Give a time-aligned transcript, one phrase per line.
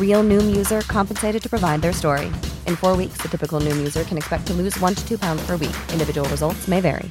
[0.00, 2.26] Real Noom user compensated to provide their story.
[2.66, 5.46] In four weeks, the typical Noom user can expect to lose one to two pounds
[5.46, 5.76] per week.
[5.92, 7.10] Individual results may vary.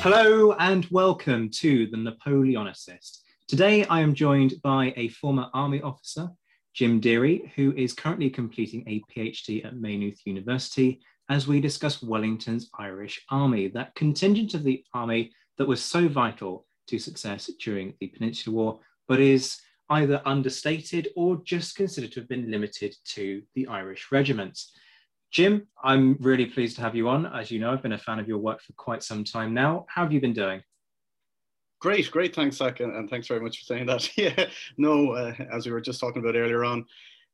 [0.00, 3.22] Hello and welcome to the Napoleonicist.
[3.48, 6.30] Today I am joined by a former army officer,
[6.76, 12.68] Jim Deery, who is currently completing a PhD at Maynooth University as we discuss Wellington's
[12.78, 18.08] Irish Army, that contingent of the army that was so vital to success during the
[18.08, 23.66] Peninsular War, but is either understated or just considered to have been limited to the
[23.68, 24.72] Irish regiments.
[25.32, 27.24] Jim, I'm really pleased to have you on.
[27.24, 29.86] As you know, I've been a fan of your work for quite some time now.
[29.88, 30.60] How have you been doing?
[31.80, 32.34] Great, great.
[32.34, 34.10] Thanks, Zack, and, and thanks very much for saying that.
[34.16, 34.46] yeah,
[34.78, 36.86] no, uh, as we were just talking about earlier on,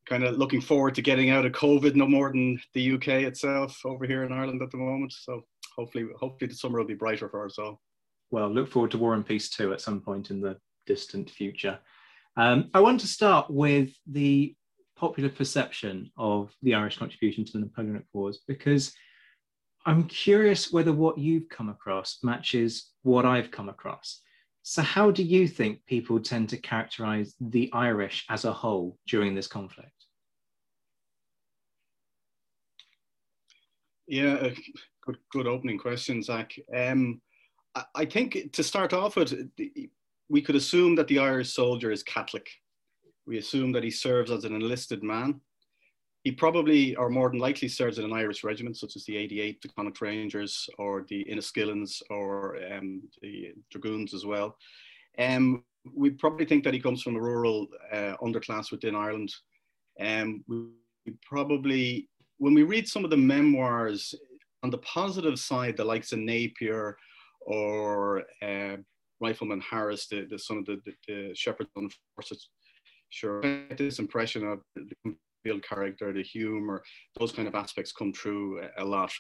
[0.07, 3.81] kind of looking forward to getting out of COVID no more than the UK itself
[3.85, 5.13] over here in Ireland at the moment.
[5.13, 5.45] So
[5.77, 7.81] hopefully, hopefully the summer will be brighter for us all.
[8.31, 11.79] Well, look forward to War and Peace too at some point in the distant future.
[12.37, 14.57] Um, I want to start with the
[14.97, 18.93] popular perception of the Irish contribution to the Napoleonic Wars because
[19.85, 24.21] I'm curious whether what you've come across matches what I've come across.
[24.63, 29.35] So, how do you think people tend to characterize the Irish as a whole during
[29.35, 29.91] this conflict?
[34.07, 34.51] Yeah,
[35.05, 36.53] good, good opening question, Zack.
[36.75, 37.21] Um,
[37.75, 39.51] I, I think to start off with,
[40.29, 42.49] we could assume that the Irish soldier is Catholic
[43.27, 45.41] we assume that he serves as an enlisted man.
[46.23, 49.61] He probably, or more than likely, serves in an Irish regiment, such as the 88,
[49.61, 54.57] the Connacht Rangers, or the Inniskillens, or um, the Dragoons as well.
[55.19, 59.35] Um, we probably think that he comes from a rural uh, underclass within Ireland.
[60.01, 62.09] Um, we, probably,
[62.39, 64.15] when we read some of the memoirs,
[64.63, 66.97] on the positive side, the likes of Napier
[67.41, 68.77] or uh,
[69.21, 71.67] Rifleman Harris, the, the son of the, the, the Shepherd
[72.15, 72.49] forces,
[73.11, 73.43] sure
[73.77, 76.83] this impression of the field character, the humor,
[77.19, 79.13] those kind of aspects come through a, lot.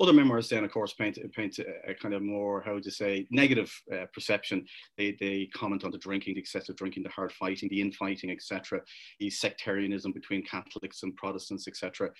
[0.00, 3.26] Other memoirs then, of course, paint, paint a, a kind of more, how you say,
[3.30, 4.64] negative uh, perception.
[4.96, 8.80] They, they comment on the drinking, the excessive drinking, the hard fighting, the infighting, etc.,
[9.18, 12.10] the sectarianism between Catholics and Protestants, etc.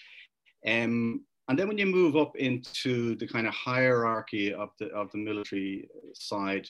[0.66, 5.10] Um, and then when you move up into the kind of hierarchy of the, of
[5.10, 6.69] the military side,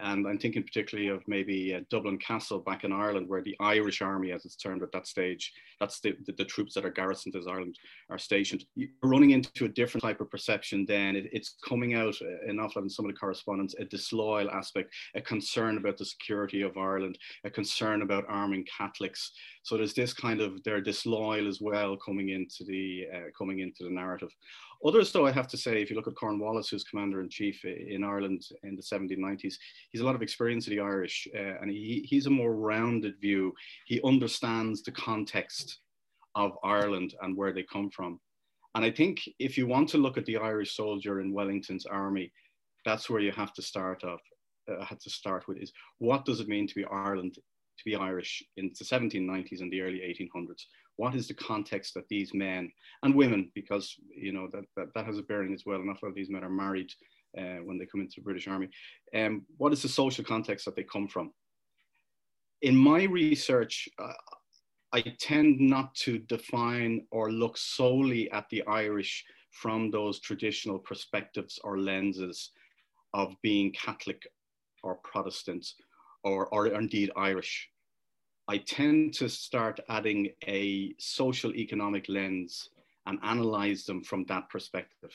[0.00, 4.02] and I'm thinking particularly of maybe uh, Dublin Castle back in Ireland, where the Irish
[4.02, 7.36] Army, as it's termed at that stage, that's the, the, the troops that are garrisoned
[7.36, 7.78] as Ireland
[8.10, 8.64] are stationed.
[8.74, 11.16] You're running into a different type of perception then.
[11.16, 14.50] It, it's coming out uh, an awful lot in some of the correspondence, a disloyal
[14.50, 19.32] aspect, a concern about the security of Ireland, a concern about arming Catholics.
[19.62, 23.84] So there's this kind of, they're disloyal as well coming into the, uh, coming into
[23.84, 24.34] the narrative.
[24.84, 27.64] Others, though, I have to say, if you look at Cornwallis, who's commander in chief
[27.64, 29.54] in Ireland in the 1790s,
[29.90, 33.20] he's a lot of experience of the Irish, uh, and he, he's a more rounded
[33.20, 33.54] view.
[33.86, 35.78] He understands the context
[36.34, 38.18] of Ireland and where they come from.
[38.74, 42.32] And I think if you want to look at the Irish soldier in Wellington's army,
[42.84, 44.20] that's where you have to start off.
[44.70, 47.36] Uh, have to start with is what does it mean to be Ireland,
[47.82, 50.64] to be Irish in the 1790s and the early 1800s?
[50.96, 52.70] what is the context that these men
[53.02, 55.80] and women, because you know that, that, that has a bearing as well.
[55.80, 56.90] Enough of these men are married
[57.38, 58.68] uh, when they come into the British Army.
[59.14, 61.32] Um, what is the social context that they come from?
[62.60, 64.12] In my research, uh,
[64.92, 71.58] I tend not to define or look solely at the Irish from those traditional perspectives
[71.64, 72.50] or lenses
[73.14, 74.22] of being Catholic
[74.82, 75.66] or Protestant
[76.24, 77.71] or, or indeed Irish.
[78.48, 82.70] I tend to start adding a social economic lens
[83.06, 85.12] and analyze them from that perspective.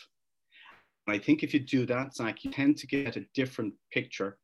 [1.05, 4.37] And I think if you do that, Zack, you tend to get a different picture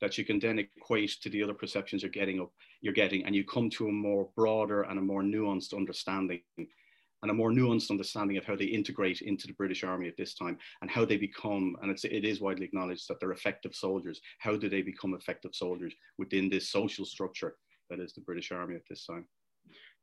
[0.00, 3.34] that you can then equate to the other perceptions you're getting up, you're getting, and
[3.34, 7.90] you come to a more broader and a more nuanced understanding and a more nuanced
[7.90, 11.16] understanding of how they integrate into the British Army at this time and how they
[11.16, 14.20] become, and it's, it is widely acknowledged that they're effective soldiers.
[14.40, 17.56] How do they become effective soldiers within this social structure
[17.90, 19.26] that is the British Army at this time?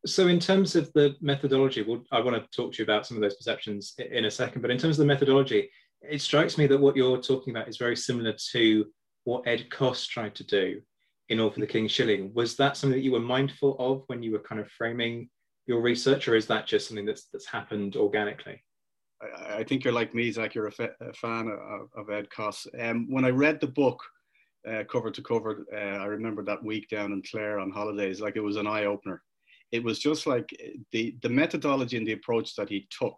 [0.05, 3.17] So, in terms of the methodology, well, I want to talk to you about some
[3.17, 4.61] of those perceptions in a second.
[4.61, 5.69] But in terms of the methodology,
[6.01, 8.85] it strikes me that what you're talking about is very similar to
[9.25, 10.81] what Ed Coss tried to do
[11.29, 12.31] in All for the King's Shilling.
[12.33, 15.29] Was that something that you were mindful of when you were kind of framing
[15.67, 18.63] your research, or is that just something that's that's happened organically?
[19.21, 20.55] I, I think you're like me, Zack.
[20.55, 22.65] You're a, fa- a fan of, of, Ed Coss.
[22.79, 24.01] Um, when I read the book
[24.69, 28.35] uh, cover to cover, uh, I remember that week down in Clare on holidays, like
[28.35, 29.21] it was an eye opener.
[29.71, 30.49] It was just like
[30.91, 33.15] the the methodology and the approach that he took.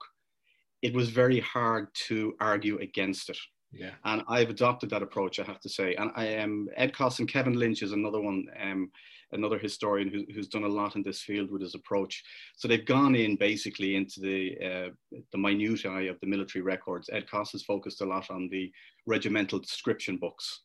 [0.81, 3.37] It was very hard to argue against it.
[3.71, 3.91] Yeah.
[4.05, 5.95] And I've adopted that approach, I have to say.
[5.95, 8.45] And I am um, Ed Coss and Kevin Lynch is another one.
[8.61, 8.91] Um,
[9.33, 12.23] another historian who, who's done a lot in this field with his approach.
[12.55, 17.09] So they've gone in basically into the uh, the minutiae of the military records.
[17.11, 18.71] Ed Coss has focused a lot on the
[19.05, 20.61] regimental description books,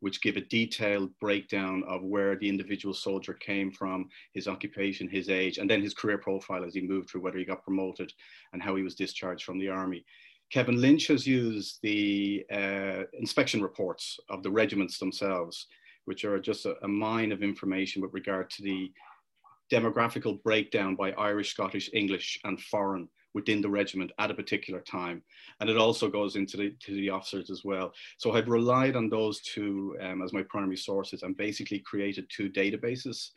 [0.00, 5.28] which give a detailed breakdown of where the individual soldier came from, his occupation, his
[5.28, 8.12] age, and then his career profile as he moved through, whether he got promoted
[8.52, 10.04] and how he was discharged from the army.
[10.50, 15.66] Kevin Lynch has used the uh, inspection reports of the regiments themselves
[16.06, 18.92] which are just a, a mine of information with regard to the
[19.72, 25.22] demographical breakdown by Irish, Scottish, English, and foreign within the regiment at a particular time.
[25.60, 27.92] And it also goes into the, to the officers as well.
[28.18, 32.50] So I've relied on those two um, as my primary sources and basically created two
[32.50, 33.30] databases,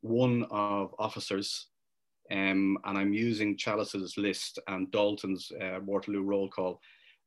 [0.00, 1.68] one of officers,
[2.30, 6.80] um, and I'm using Challis's list and Dalton's uh, Waterloo roll call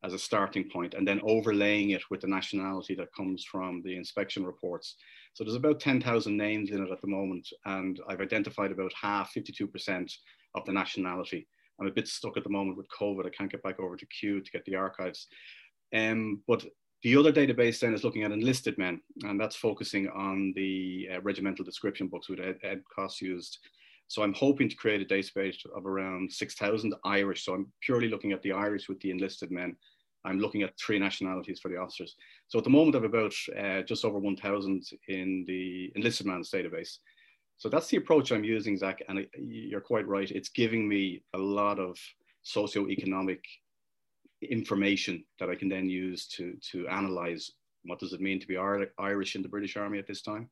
[0.03, 3.95] as a starting point and then overlaying it with the nationality that comes from the
[3.95, 4.95] inspection reports.
[5.33, 9.33] So there's about 10,000 names in it at the moment, and I've identified about half,
[9.33, 10.12] 52%
[10.56, 11.47] of the nationality.
[11.81, 13.25] I'm a bit stuck at the moment with COVID.
[13.25, 15.28] I can't get back over to Kew to get the archives.
[15.94, 16.63] Um, but
[17.04, 21.22] the other database then is looking at enlisted men, and that's focusing on the uh,
[21.22, 23.57] regimental description books which Ed, Ed Coss used.
[24.07, 27.45] So I'm hoping to create a database of around 6,000 Irish.
[27.45, 29.75] So I'm purely looking at the Irish with the enlisted men
[30.24, 32.16] I'm looking at three nationalities for the officers.
[32.48, 36.51] So at the moment, I have about uh, just over 1,000 in the enlisted man's
[36.51, 36.98] database.
[37.62, 39.04] So that's the approach I'm using, Zack.
[39.08, 40.31] And you're quite right.
[40.31, 41.96] It's giving me a lot of
[42.42, 43.46] socio-economic
[44.42, 47.52] information that I can then use to, to analyze
[47.84, 50.50] what does it mean to be Irish in the British Army at this time.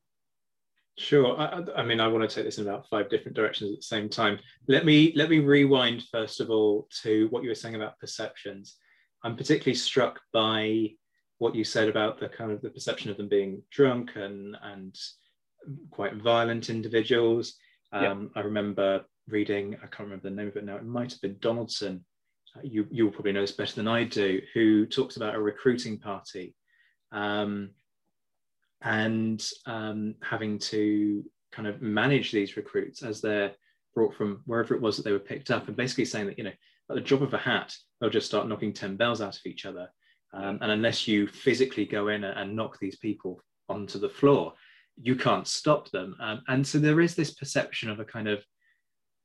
[0.98, 1.36] Sure.
[1.36, 3.82] I, I, mean, I want to take this in about five different directions at the
[3.82, 4.38] same time.
[4.68, 8.76] Let me let me rewind first of all to what you were saying about perceptions.
[9.24, 10.90] I'm particularly struck by
[11.38, 14.96] what you said about the kind of the perception of them being drunk and and
[15.90, 17.54] quite violent individuals.
[17.92, 21.20] Um, I remember reading, I can't remember the name of it now, it might have
[21.20, 22.04] been Donaldson.
[22.56, 25.98] Uh, you, you'll probably know this better than I do, who talks about a recruiting
[25.98, 26.54] party
[27.12, 27.70] um,
[28.82, 33.52] and um, having to kind of manage these recruits as they're
[33.94, 36.44] brought from wherever it was that they were picked up, and basically saying that, you
[36.44, 36.52] know,
[36.90, 39.66] at the drop of a hat, they'll just start knocking 10 bells out of each
[39.66, 39.88] other.
[40.32, 44.54] Um, and unless you physically go in and knock these people onto the floor,
[45.02, 46.16] you can't stop them.
[46.20, 48.44] Um, and so there is this perception of a kind of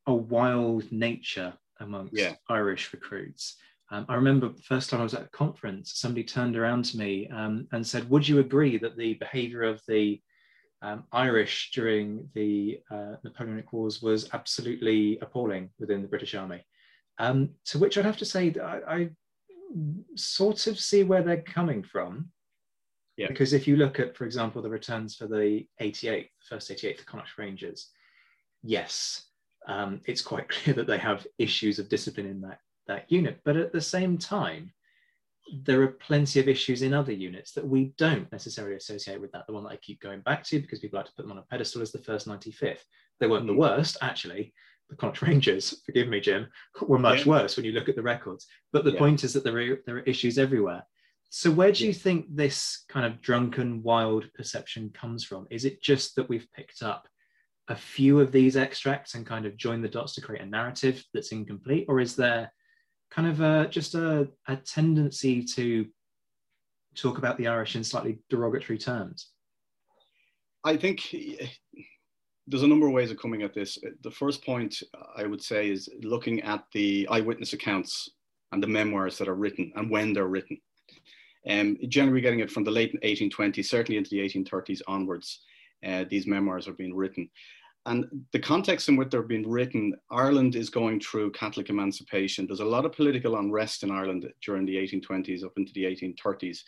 [0.07, 2.35] a wild nature amongst yeah.
[2.49, 3.57] Irish recruits.
[3.91, 6.97] Um, I remember the first time I was at a conference, somebody turned around to
[6.97, 10.19] me um, and said, Would you agree that the behavior of the
[10.81, 16.65] um, Irish during the uh, Napoleonic Wars was absolutely appalling within the British Army?
[17.19, 19.09] Um, to which I'd have to say I, I,
[20.15, 22.29] sort of see where they're coming from.
[23.17, 23.27] Yeah.
[23.27, 26.97] Because if you look at, for example, the returns for the 88, the first 88,
[26.97, 27.89] the Connacht Rangers,
[28.61, 29.23] yes,
[29.67, 33.39] um, it's quite clear that they have issues of discipline in that, that unit.
[33.45, 34.73] But at the same time,
[35.63, 39.45] there are plenty of issues in other units that we don't necessarily associate with that.
[39.47, 41.37] The one that I keep going back to because people like to put them on
[41.37, 42.79] a pedestal is the first 95th.
[43.19, 43.53] They weren't mm-hmm.
[43.53, 44.53] the worst, actually,
[44.89, 46.47] the Connacht Rangers, forgive me, Jim,
[46.81, 47.31] were much yeah.
[47.31, 48.47] worse when you look at the records.
[48.73, 48.99] But the yeah.
[48.99, 50.85] point is that there are, there are issues everywhere.
[51.37, 55.47] So, where do you think this kind of drunken, wild perception comes from?
[55.51, 57.09] Is it just that we've picked up
[57.67, 61.03] a few of these extracts and kind of joined the dots to create a narrative
[61.13, 62.53] that's incomplete, or is there
[63.11, 65.85] kind of a, just a, a tendency to
[66.95, 69.31] talk about the Irish in slightly derogatory terms?
[70.63, 71.47] I think eh,
[72.47, 73.77] there's a number of ways of coming at this.
[74.03, 78.09] The first point uh, I would say is looking at the eyewitness accounts
[78.53, 80.61] and the memoirs that are written and when they're written.
[81.49, 85.41] Um, generally getting it from the late 1820s, certainly into the 1830s onwards,
[85.85, 87.29] uh, these memoirs are being written.
[87.87, 92.47] And the context in which they're being written, Ireland is going through Catholic emancipation.
[92.47, 96.59] There's a lot of political unrest in Ireland during the 1820s up into the 1830s.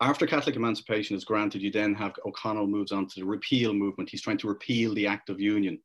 [0.00, 4.10] After Catholic emancipation is granted, you then have O'Connell moves on to the repeal movement.
[4.10, 5.78] He's trying to repeal the Act of Union.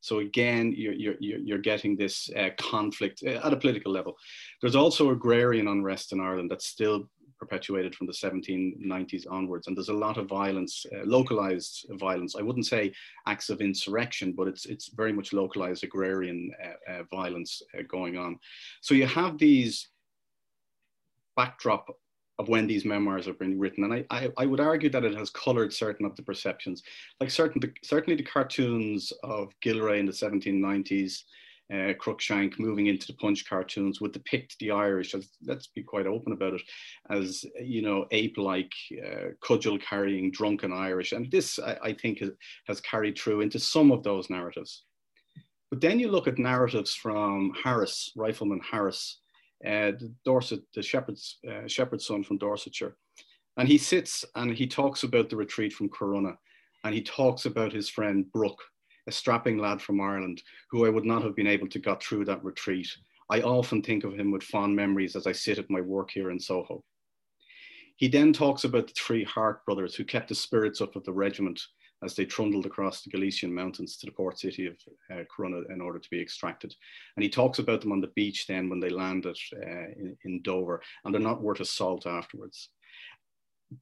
[0.00, 4.16] So again, you're, you're, you're getting this uh, conflict uh, at a political level.
[4.60, 9.66] There's also agrarian unrest in Ireland that's still perpetuated from the 1790s onwards.
[9.66, 12.34] And there's a lot of violence, uh, localized violence.
[12.36, 12.92] I wouldn't say
[13.26, 18.16] acts of insurrection, but it's, it's very much localized agrarian uh, uh, violence uh, going
[18.16, 18.38] on.
[18.80, 19.88] So you have these
[21.36, 21.88] backdrop
[22.38, 23.84] of when these memoirs are being written.
[23.84, 26.82] And I, I, I, would argue that it has colored certain of the perceptions,
[27.18, 31.22] like certain, certainly the cartoons of Gillray in the 1790s,
[31.72, 36.06] uh, Cruikshank moving into the Punch cartoons would depict the Irish, as, let's be quite
[36.06, 36.62] open about it,
[37.10, 38.72] as, you know, ape-like,
[39.04, 41.12] uh, cudgel-carrying, drunken Irish.
[41.12, 42.22] And this, I, I think,
[42.68, 44.84] has, carried through into some of those narratives.
[45.70, 49.20] But then you look at narratives from Harris, Rifleman Harris,
[49.66, 52.96] uh, the Dorset, the shepherd's, uh, shepherd's son from Dorsetshire.
[53.56, 56.36] And he sits and he talks about the retreat from Corunna.
[56.84, 58.62] And he talks about his friend Brooke,
[59.06, 62.24] a strapping lad from Ireland who I would not have been able to get through
[62.26, 62.88] that retreat.
[63.30, 66.30] I often think of him with fond memories as I sit at my work here
[66.30, 66.82] in Soho.
[67.96, 71.12] He then talks about the three Hart brothers who kept the spirits up of the
[71.12, 71.60] regiment
[72.04, 74.76] as they trundled across the Galician mountains to the port city of
[75.10, 76.74] uh, Corunna in order to be extracted.
[77.16, 80.42] And he talks about them on the beach then when they landed uh, in, in
[80.42, 82.68] Dover, and they're not worth a salt afterwards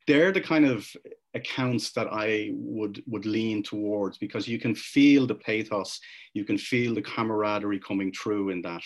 [0.07, 0.91] they're the kind of
[1.35, 6.01] accounts that I would would lean towards because you can feel the pathos,
[6.33, 8.83] you can feel the camaraderie coming through in that.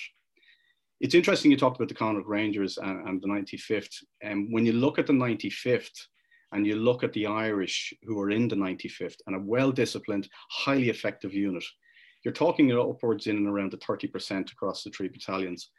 [1.01, 4.03] It's interesting you talked about the Connacht Rangers and, and the 95th.
[4.23, 5.97] And um, when you look at the 95th
[6.53, 10.89] and you look at the Irish who are in the 95th and a well-disciplined, highly
[10.89, 11.65] effective unit,
[12.25, 15.71] you're talking upwards in and around the 30% across the three battalions.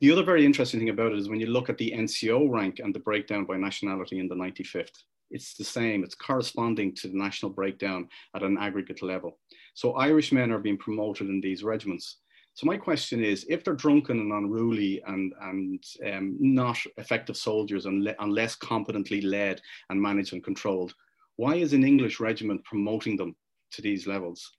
[0.00, 2.78] The other very interesting thing about it is when you look at the NCO rank
[2.78, 4.88] and the breakdown by nationality in the 95th,
[5.30, 6.02] it's the same.
[6.04, 9.38] It's corresponding to the national breakdown at an aggregate level.
[9.74, 12.18] So Irish men are being promoted in these regiments.
[12.54, 15.82] So my question is, if they're drunken and unruly and, and
[16.12, 20.94] um, not effective soldiers and unless competently led and managed and controlled,
[21.36, 23.36] why is an English regiment promoting them
[23.72, 24.50] to these levels?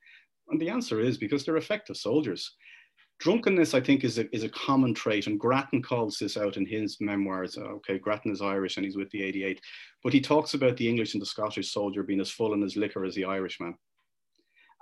[0.50, 2.56] And the answer is because they're effective soldiers
[3.22, 5.28] drunkenness, I think, is a, is a common trait.
[5.28, 7.58] And Grattan calls this out in his memoirs.
[7.58, 9.62] Uh, okay, Grattan is Irish and he's with the 88.
[10.04, 12.76] But he talks about the English and the Scottish soldier being as full in his
[12.76, 13.76] liquor as the Irishman.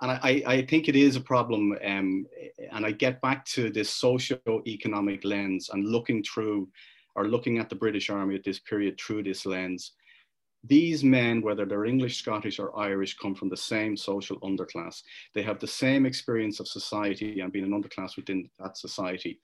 [0.00, 1.76] And I, I think it is a problem.
[1.84, 2.26] Um,
[2.72, 6.68] and I get back to this socio-economic lens and looking through
[7.16, 9.92] or looking at the British Army at this period through this lens
[10.64, 15.02] these men, whether they're English, Scottish, or Irish, come from the same social underclass.
[15.34, 19.40] They have the same experience of society and being an underclass within that society.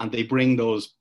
[0.00, 0.94] And they bring those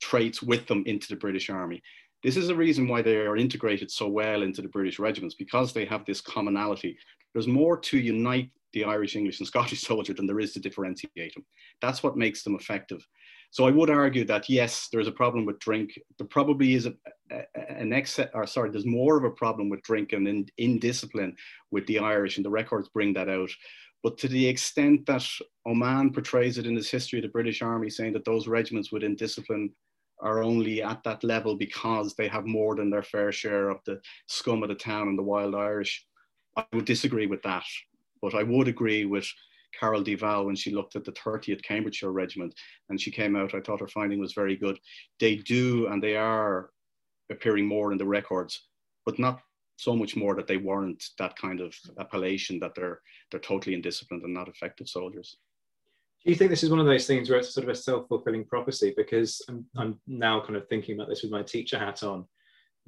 [0.00, 1.82] traits with them into the British Army.
[2.22, 5.72] This is a reason why they are integrated so well into the British regiments because
[5.72, 6.98] they have this commonality.
[7.32, 11.34] There's more to unite the Irish, English, and Scottish soldier than there is to differentiate
[11.34, 11.46] them.
[11.80, 13.06] That's what makes them effective.
[13.50, 15.98] So I would argue that yes, there's a problem with drink.
[16.18, 16.94] There probably is a,
[17.32, 21.36] a, an excess, or sorry, there's more of a problem with drink and in, indiscipline
[21.72, 23.50] with the Irish, and the records bring that out.
[24.02, 25.26] But to the extent that
[25.66, 29.02] Oman portrays it in his history of the British Army, saying that those regiments with
[29.02, 29.70] indiscipline
[30.20, 34.00] are only at that level because they have more than their fair share of the
[34.26, 36.06] scum of the town and the wild Irish,
[36.56, 37.64] I would disagree with that.
[38.22, 39.26] But I would agree with
[39.78, 42.54] Carole Divall when she looked at the 30th Cambridgeshire Regiment
[42.88, 44.78] and she came out, I thought her finding was very good.
[45.18, 46.70] They do and they are
[47.30, 48.68] appearing more in the records,
[49.06, 49.40] but not
[49.76, 53.00] so much more that they warrant that kind of appellation that they're
[53.30, 55.38] they're totally indisciplined and not effective soldiers.
[56.24, 58.44] Do you think this is one of those things where it's sort of a self-fulfilling
[58.44, 58.92] prophecy?
[58.94, 62.26] Because I'm, I'm now kind of thinking about this with my teacher hat on,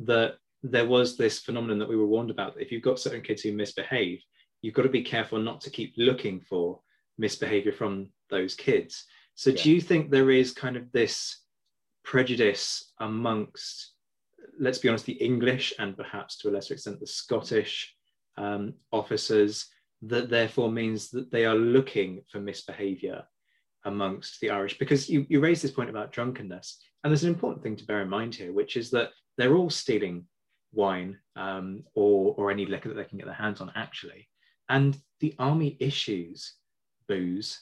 [0.01, 2.55] that there was this phenomenon that we were warned about.
[2.55, 4.21] That if you've got certain kids who misbehave,
[4.63, 6.81] you've got to be careful not to keep looking for
[7.19, 9.05] misbehavior from those kids.
[9.35, 9.63] So, yeah.
[9.63, 11.39] do you think there is kind of this
[12.05, 13.93] prejudice amongst,
[14.59, 17.95] let's be honest, the English and perhaps to a lesser extent the Scottish
[18.39, 19.67] um, officers
[20.03, 23.25] that therefore means that they are looking for misbehavior
[23.85, 24.79] amongst the Irish?
[24.79, 28.03] Because you, you raised this point about drunkenness, and there's an important thing to bear
[28.03, 30.27] in mind here, which is that they're all stealing
[30.73, 34.29] wine um, or, or any liquor that they can get their hands on, actually.
[34.73, 36.55] And the army issues
[37.07, 37.61] booze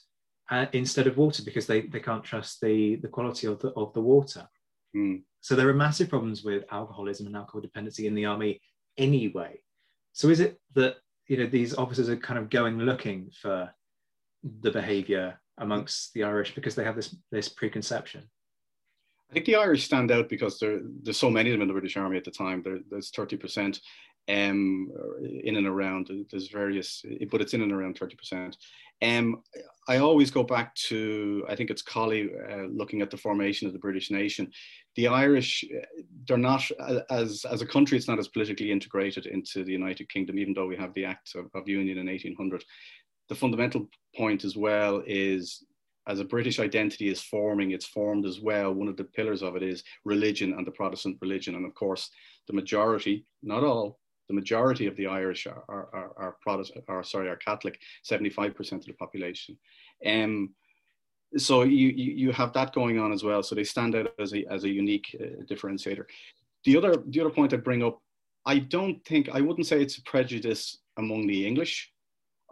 [0.48, 3.92] uh, instead of water because they, they can't trust the, the quality of the, of
[3.94, 4.48] the water.
[4.96, 5.22] Mm.
[5.40, 8.60] So there are massive problems with alcoholism and alcohol dependency in the army
[8.96, 9.60] anyway.
[10.12, 13.74] So is it that you know these officers are kind of going looking for
[14.60, 18.22] the behaviour amongst the Irish because they have this this preconception?
[19.30, 21.74] I think the Irish stand out because there, there's so many of them in the
[21.74, 22.62] British Army at the time.
[22.62, 23.80] There, there's 30%
[24.30, 24.90] um,
[25.42, 26.10] in and around.
[26.30, 28.54] There's various, but it's in and around 30%.
[29.02, 29.42] Um,
[29.88, 33.72] I always go back to, I think it's Colley uh, looking at the formation of
[33.72, 34.50] the British nation.
[34.96, 35.64] The Irish,
[36.28, 36.62] they're not,
[37.10, 40.66] as, as a country, it's not as politically integrated into the United Kingdom, even though
[40.66, 42.62] we have the Act of, of Union in 1800.
[43.28, 45.64] The fundamental point as well is
[46.08, 48.72] as a British identity is forming, it's formed as well.
[48.72, 51.54] One of the pillars of it is religion and the Protestant religion.
[51.54, 52.10] And of course,
[52.48, 53.99] the majority, not all,
[54.30, 58.84] the majority of the Irish are, are, are, Protestant, or sorry, are Catholic, 75% of
[58.84, 59.58] the population.
[60.06, 60.50] Um,
[61.36, 63.42] so you, you, you have that going on as well.
[63.42, 66.04] So they stand out as a, as a unique uh, differentiator.
[66.64, 68.00] The other, the other point I bring up,
[68.46, 71.90] I don't think, I wouldn't say it's a prejudice among the English.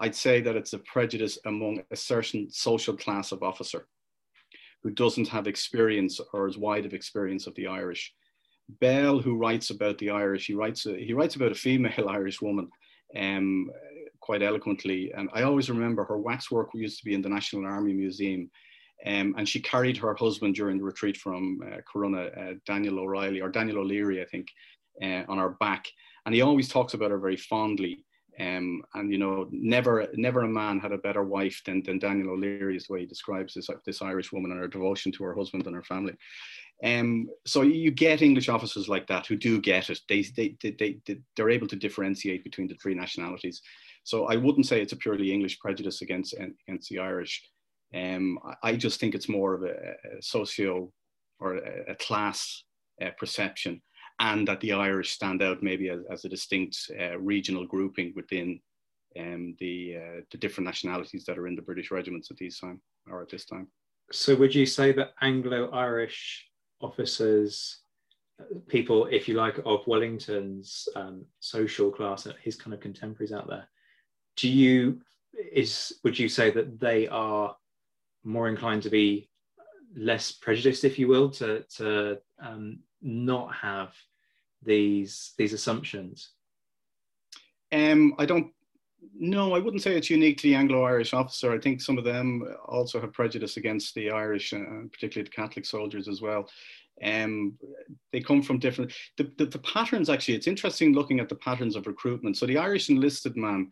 [0.00, 3.86] I'd say that it's a prejudice among a certain social class of officer
[4.82, 8.12] who doesn't have experience or as wide of experience of the Irish.
[8.68, 12.42] Bell, who writes about the Irish, he writes a, he writes about a female Irish
[12.42, 12.68] woman
[13.16, 13.70] um,
[14.20, 15.12] quite eloquently.
[15.12, 18.50] And I always remember her waxwork used to be in the National Army Museum.
[19.06, 23.40] Um, and she carried her husband during the retreat from uh, Corunna, uh, Daniel O'Reilly,
[23.40, 24.48] or Daniel O'Leary, I think,
[25.02, 25.86] uh, on her back.
[26.26, 28.04] And he always talks about her very fondly.
[28.40, 32.30] Um, and you know, never never a man had a better wife than, than Daniel
[32.30, 35.34] O'Leary is the way he describes this, this Irish woman and her devotion to her
[35.34, 36.12] husband and her family.
[36.84, 40.00] Um, so you get English officers like that who do get it.
[40.08, 43.60] They, they, they, they, they're able to differentiate between the three nationalities.
[44.04, 47.42] So I wouldn't say it's a purely English prejudice against, against the Irish.
[47.94, 49.72] Um, I just think it's more of a,
[50.18, 50.92] a socio
[51.40, 52.64] or a, a class
[53.02, 53.82] uh, perception
[54.20, 58.60] and that the Irish stand out maybe as, as a distinct uh, regional grouping within
[59.18, 62.80] um, the, uh, the different nationalities that are in the British regiments at these time
[63.10, 63.68] or at this time.
[64.10, 66.47] So would you say that Anglo-Irish
[66.80, 67.78] officers,
[68.68, 73.68] people, if you like, of Wellington's um, social class, his kind of contemporaries out there,
[74.36, 75.00] do you
[75.52, 77.56] is would you say that they are
[78.24, 79.28] more inclined to be
[79.96, 83.94] less prejudiced, if you will, to to um, not have
[84.62, 86.30] these these assumptions?
[87.72, 88.52] Um, I don't.
[89.20, 91.52] No, I wouldn't say it's unique to the Anglo-Irish officer.
[91.52, 94.58] I think some of them also have prejudice against the Irish, uh,
[94.92, 96.48] particularly the Catholic soldiers as well.
[97.02, 97.54] Um,
[98.12, 98.92] they come from different.
[99.16, 100.34] The, the, the patterns actually.
[100.34, 102.36] It's interesting looking at the patterns of recruitment.
[102.36, 103.70] So the Irish enlisted man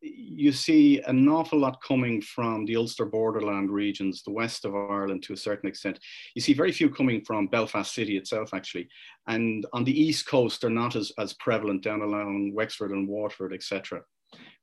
[0.00, 5.22] you see an awful lot coming from the Ulster borderland regions, the west of Ireland
[5.24, 5.98] to a certain extent.
[6.34, 8.88] You see very few coming from Belfast City itself, actually.
[9.26, 13.52] And on the east coast, they're not as, as prevalent down along Wexford and Waterford,
[13.52, 14.02] etc.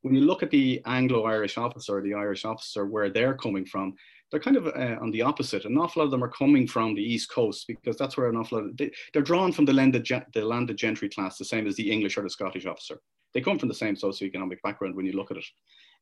[0.01, 3.95] When you look at the Anglo-Irish officer, the Irish officer, where they're coming from,
[4.31, 5.65] they're kind of uh, on the opposite.
[5.65, 8.37] An awful lot of them are coming from the East Coast because that's where an
[8.37, 11.67] awful lot of, they, are drawn from the landed, the landed gentry class, the same
[11.67, 12.99] as the English or the Scottish officer
[13.33, 15.45] they come from the same socioeconomic background when you look at it.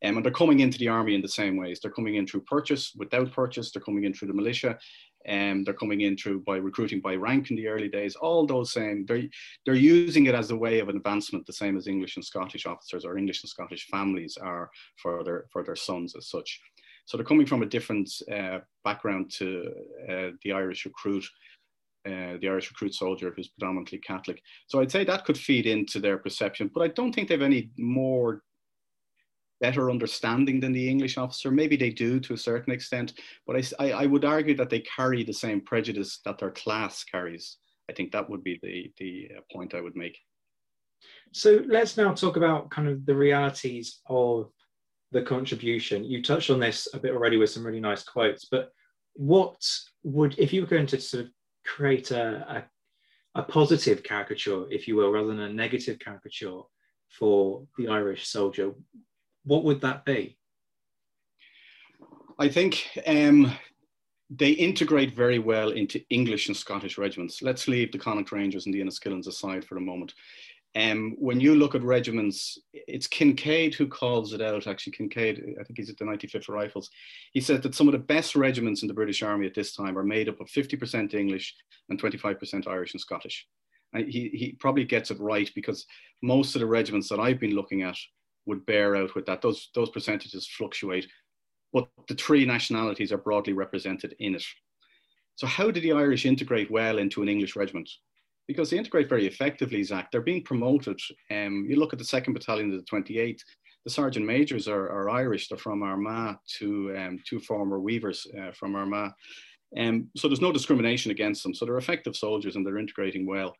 [0.03, 1.79] Um, and they're coming into the army in the same ways.
[1.81, 4.77] They're coming in through purchase, without purchase, they're coming in through the militia,
[5.27, 8.15] um, they're coming in through by recruiting by rank in the early days.
[8.15, 9.23] All those same, they're,
[9.65, 13.05] they're using it as a way of advancement, the same as English and Scottish officers
[13.05, 14.69] or English and Scottish families are
[15.01, 16.60] for their, for their sons as such.
[17.05, 19.73] So they're coming from a different uh, background to
[20.08, 21.25] uh, the Irish recruit
[22.05, 24.41] uh, the Irish recruit soldier who's predominantly Catholic.
[24.67, 27.71] So I'd say that could feed into their perception, but I don't think they've any
[27.77, 28.41] more
[29.62, 31.52] better understanding than the English officer.
[31.52, 33.13] Maybe they do to a certain extent,
[33.45, 37.58] but I, I, would argue that they carry the same prejudice that their class carries.
[37.89, 40.17] I think that would be the, the uh, point I would make.
[41.34, 44.52] So let's now talk about kind of the realities of
[45.12, 46.04] the contribution.
[46.04, 48.69] You touched on this a bit already with some really nice quotes, but
[49.13, 49.62] what
[50.04, 51.32] would, if you were going to sort of
[51.65, 52.65] create a,
[53.36, 56.62] a, a positive caricature, if you will, rather than a negative caricature
[57.10, 58.72] for the Irish soldier,
[59.43, 60.38] what would that be?
[62.38, 63.52] I think um,
[64.30, 67.41] they integrate very well into English and Scottish regiments.
[67.41, 70.13] Let's leave the Connacht Rangers and the Enniskillens aside for a moment.
[70.75, 74.67] Um, when you look at regiments, it's Kincaid who calls it out.
[74.67, 76.91] Actually, Kincaid, I think he's at the 95th Rifles.
[77.34, 79.97] He said that some of the best regiments in the British Army at this time
[79.97, 81.56] are made up of 50% English
[81.89, 83.47] and 25% Irish and Scottish.
[83.93, 85.88] And he, he probably gets it right because
[86.21, 87.97] most of the regiments that I've been looking at
[88.49, 89.41] would bear out with that.
[89.41, 91.07] Those, those percentages fluctuate,
[91.71, 94.43] but the three nationalities are broadly represented in it.
[95.35, 97.89] So, how do the Irish integrate well into an English regiment?
[98.49, 100.12] because they integrate very effectively, Zack.
[100.12, 100.99] They're being promoted.
[101.29, 103.41] Um, you look at the second battalion of the 28th,
[103.85, 105.47] the sergeant majors are, are Irish.
[105.47, 109.12] They're from Armagh, two, um, two former weavers uh, from Armagh.
[109.77, 111.53] Um, so there's no discrimination against them.
[111.53, 113.55] So they're effective soldiers and they're integrating well.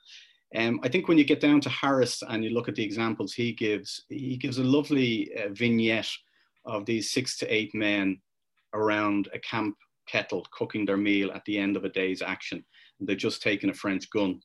[0.56, 3.34] Um, I think when you get down to Harris and you look at the examples
[3.34, 6.10] he gives, he gives a lovely uh, vignette
[6.66, 8.20] of these six to eight men
[8.74, 9.76] around a camp
[10.08, 12.66] kettle cooking their meal at the end of a day's action.
[13.00, 14.42] They've just taken a French gun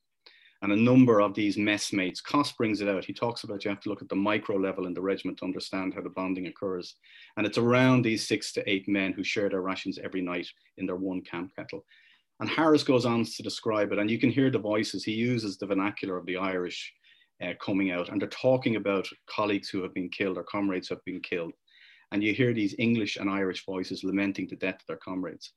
[0.62, 2.20] and a number of these messmates.
[2.20, 3.04] Coss brings it out.
[3.04, 5.44] He talks about you have to look at the micro level in the regiment to
[5.44, 6.96] understand how the bonding occurs.
[7.36, 10.86] And it's around these six to eight men who share their rations every night in
[10.86, 11.84] their one camp kettle.
[12.40, 15.04] And Harris goes on to describe it, and you can hear the voices.
[15.04, 16.92] He uses the vernacular of the Irish
[17.42, 20.94] uh, coming out, and they're talking about colleagues who have been killed or comrades who
[20.96, 21.52] have been killed.
[22.12, 25.52] And you hear these English and Irish voices lamenting the death of their comrades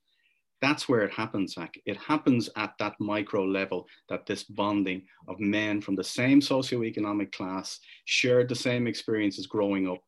[0.60, 1.74] that's where it happens, Zack.
[1.86, 7.32] It happens at that micro level that this bonding of men from the same socioeconomic
[7.32, 10.00] class shared the same experiences growing up.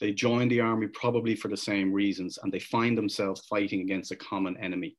[0.00, 4.10] They join the army probably for the same reasons and they find themselves fighting against
[4.10, 4.96] a common enemy.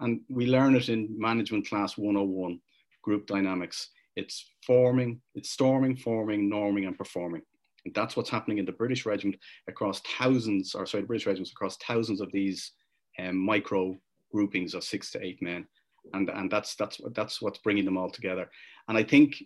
[0.00, 2.60] And we learn it in management class 101,
[3.02, 3.90] group dynamics.
[4.16, 7.42] It's forming, it's storming, forming, norming, and performing.
[7.84, 9.36] And that's what's happening in the British regiment
[9.68, 12.72] across thousands, or sorry, the British regiments across thousands of these
[13.18, 13.96] um, micro
[14.32, 15.66] groupings of six to eight men,
[16.12, 18.50] and and that's that's that's what's bringing them all together.
[18.88, 19.36] And I think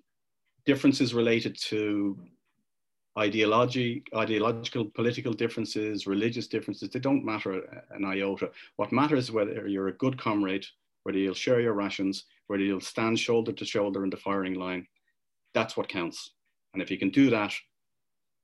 [0.65, 2.19] differences related to
[3.19, 8.51] ideology, ideological, political differences, religious differences, they don't matter an iota.
[8.77, 10.65] What matters is whether you're a good comrade,
[11.03, 14.87] whether you'll share your rations, whether you'll stand shoulder to shoulder in the firing line.
[15.55, 16.33] That's what counts.
[16.73, 17.53] And if you can do that,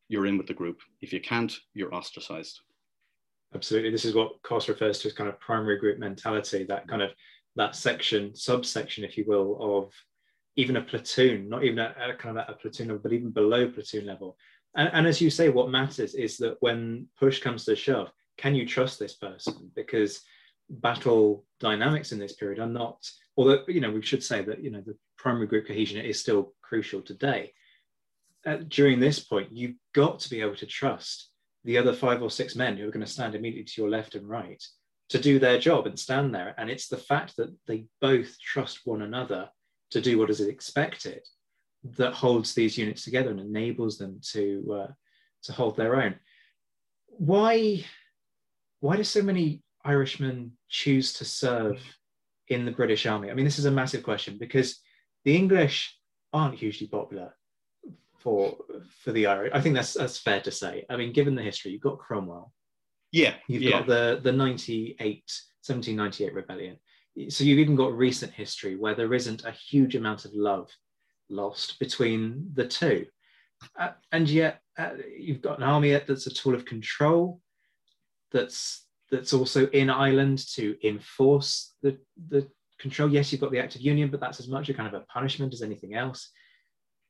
[0.09, 0.81] you're in with the group.
[1.01, 2.61] If you can't, you're ostracized.
[3.55, 3.91] Absolutely.
[3.91, 7.11] This is what Coss refers to as kind of primary group mentality, that kind of
[7.57, 9.93] that section, subsection, if you will, of
[10.57, 13.69] even a platoon, not even a, a kind of a platoon level, but even below
[13.69, 14.37] platoon level.
[14.77, 18.55] And, and as you say, what matters is that when push comes to shove, can
[18.55, 19.71] you trust this person?
[19.75, 20.21] Because
[20.69, 24.71] battle dynamics in this period are not, although, you know, we should say that, you
[24.71, 27.53] know, the primary group cohesion is still crucial today.
[28.47, 31.31] Uh, during this point, you've got to be able to trust
[31.65, 34.15] the other five or six men who are going to stand immediately to your left
[34.15, 34.63] and right
[35.09, 36.55] to do their job and stand there.
[36.59, 39.49] And it's the fact that they both trust one another
[39.91, 41.21] to do what is expected
[41.97, 44.93] that holds these units together and enables them to uh,
[45.43, 46.15] to hold their own.
[47.07, 47.85] Why
[48.81, 51.81] why do so many Irishmen choose to serve
[52.49, 53.31] in the British Army?
[53.31, 54.81] I mean, this is a massive question because
[55.25, 55.97] the English
[56.33, 57.35] aren't hugely popular
[58.19, 58.57] for
[59.03, 59.53] for the Irish.
[59.55, 60.85] I think that's that's fair to say.
[60.89, 62.53] I mean, given the history, you've got Cromwell.
[63.13, 63.35] Yeah.
[63.47, 63.79] You've yeah.
[63.79, 64.99] got the the 98
[65.67, 66.77] 1798 rebellion.
[67.29, 70.69] So you've even got recent history where there isn't a huge amount of love
[71.29, 73.07] lost between the two.
[73.79, 77.41] Uh, and yet uh, you've got an army that's a tool of control
[78.33, 83.09] that's that's also in Ireland to enforce the the control.
[83.09, 85.07] Yes, you've got the Act of Union, but that's as much a kind of a
[85.07, 86.31] punishment as anything else.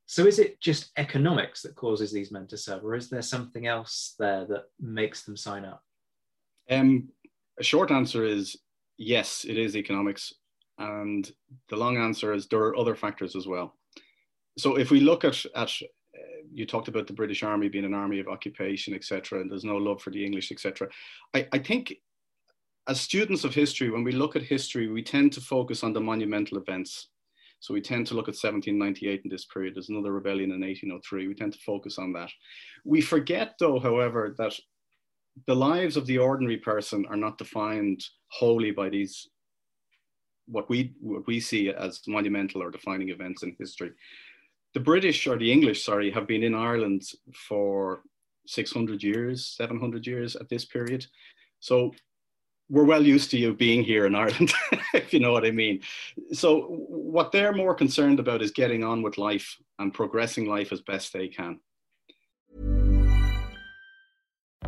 [0.06, 3.66] So is it just economics that causes these men to serve, or is there something
[3.66, 5.82] else there that makes them sign up?
[6.70, 7.08] Um,
[7.58, 8.56] a short answer is
[8.98, 10.34] yes, it is economics,
[10.78, 11.30] and
[11.70, 13.76] the long answer is there are other factors as well.
[14.58, 17.94] So if we look at at uh, you talked about the British Army being an
[17.94, 20.88] army of occupation, etc., and there's no love for the English, etc.
[21.34, 21.94] I, I think
[22.86, 26.00] as students of history, when we look at history, we tend to focus on the
[26.00, 27.08] monumental events
[27.64, 29.74] so we tend to look at 1798 in this period.
[29.74, 31.28] There's another rebellion in 1803.
[31.28, 32.30] We tend to focus on that.
[32.84, 34.52] We forget, though, however, that
[35.46, 39.30] the lives of the ordinary person are not defined wholly by these
[40.46, 43.92] what we what we see as monumental or defining events in history.
[44.74, 48.02] The British or the English, sorry, have been in Ireland for
[48.46, 51.06] 600 years, 700 years at this period.
[51.60, 51.92] So
[52.68, 54.52] we're well used to you being here in Ireland,
[54.94, 55.80] if you know what I mean.
[56.32, 60.80] So, what they're more concerned about is getting on with life and progressing life as
[60.80, 61.60] best they can.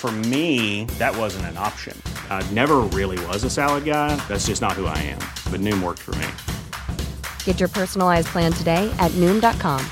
[0.00, 1.94] For me, that wasn't an option.
[2.30, 4.16] I never really was a salad guy.
[4.28, 5.18] That's just not who I am.
[5.52, 6.26] But Noom worked for me.
[7.44, 9.84] Get your personalized plan today at Noom.com.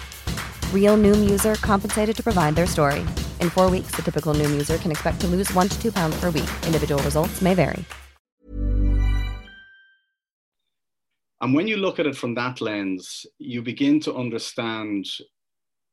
[0.72, 3.00] Real Noom user compensated to provide their story.
[3.42, 6.18] In four weeks, the typical Noom user can expect to lose one to two pounds
[6.18, 6.48] per week.
[6.64, 7.84] Individual results may vary.
[11.42, 15.06] And when you look at it from that lens, you begin to understand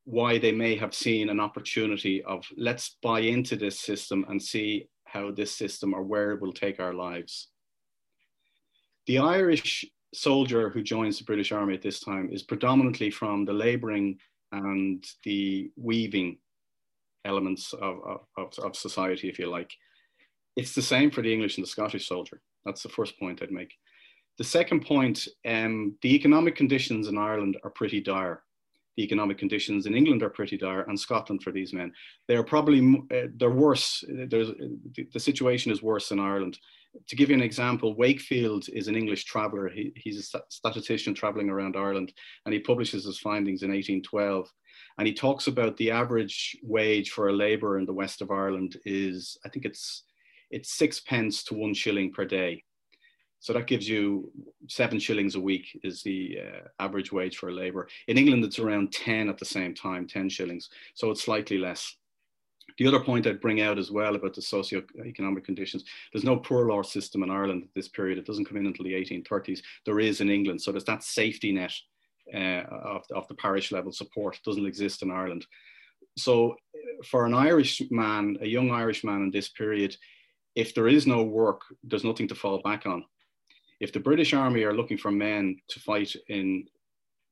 [0.06, 4.88] why they may have seen an opportunity of let's buy into this system and see
[5.04, 7.48] how this system or where it will take our lives.
[9.08, 13.52] The Irish soldier who joins the British Army at this time is predominantly from the
[13.52, 14.18] labouring
[14.52, 16.38] and the weaving
[17.24, 17.98] elements of,
[18.36, 19.72] of, of, society, if you like.
[20.54, 22.40] It's the same for the English and the Scottish soldier.
[22.64, 23.74] That's the first point I'd make.
[24.38, 28.44] The second point, um, the economic conditions in Ireland are pretty dire
[28.96, 31.92] the economic conditions in England are pretty dire and Scotland for these men.
[32.28, 34.02] They are probably, uh, they're worse.
[34.08, 36.58] There's, the, the, situation is worse in Ireland.
[37.08, 39.68] To give you an example, Wakefield is an English traveller.
[39.68, 42.12] He, he's a statistician travelling around Ireland
[42.44, 44.50] and he publishes his findings in 1812.
[44.98, 48.78] And he talks about the average wage for a labourer in the west of Ireland
[48.86, 50.04] is, I think it's,
[50.50, 52.62] it's six pence to one shilling per day.
[53.40, 54.30] So that gives you
[54.68, 57.88] seven shillings a week is the uh, average wage for a labourer.
[58.08, 60.70] In England, it's around 10 at the same time, 10 shillings.
[60.94, 61.96] So it's slightly less.
[62.78, 66.66] The other point I'd bring out as well about the socio-economic conditions, there's no poor
[66.66, 68.18] law system in Ireland at this period.
[68.18, 69.60] It doesn't come in until the 1830s.
[69.84, 70.60] There is in England.
[70.60, 71.72] So there's that safety net
[72.34, 74.40] uh, of, of the parish level support.
[74.44, 75.46] Doesn't exist in Ireland.
[76.18, 79.96] So uh, for an Irish man, a young Irish man in this period,
[80.54, 83.04] if there is no work, there's nothing to fall back on
[83.80, 86.66] if the British Army are looking for men to fight in,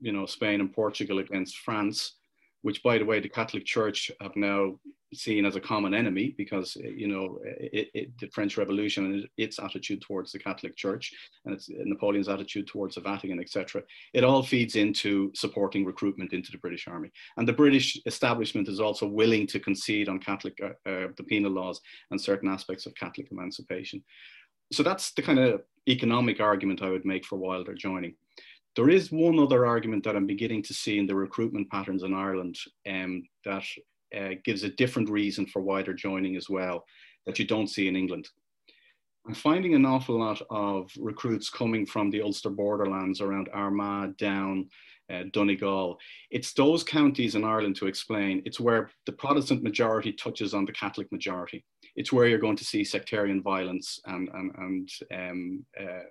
[0.01, 2.15] you know, Spain and Portugal against France,
[2.63, 4.79] which, by the way, the Catholic Church have now
[5.13, 9.59] seen as a common enemy because, you know, it, it, the French Revolution and its
[9.59, 11.13] attitude towards the Catholic Church
[11.45, 13.83] and it's Napoleon's attitude towards the Vatican, etc.
[14.13, 17.11] It all feeds into supporting recruitment into the British Army.
[17.37, 21.53] And the British establishment is also willing to concede on Catholic, uh, uh, the penal
[21.53, 21.81] laws
[22.11, 24.03] and certain aspects of Catholic emancipation
[24.73, 28.15] so that's the kind of economic argument I would make for Wilder joining.
[28.77, 32.13] There is one other argument that I'm beginning to see in the recruitment patterns in
[32.13, 32.57] Ireland
[32.89, 33.65] um, that
[34.17, 36.85] uh, gives a different reason for Wilder joining as well
[37.27, 38.29] that you don't see in England.
[39.27, 44.69] I'm finding an awful lot of recruits coming from the Ulster borderlands around Armagh, Down,
[45.11, 45.99] uh, Donegal.
[46.31, 48.43] It's those counties in Ireland to explain.
[48.45, 51.65] It's where the Protestant majority touches on the Catholic majority
[51.97, 56.05] it's where you're going to see sectarian violence and, and, and um, uh,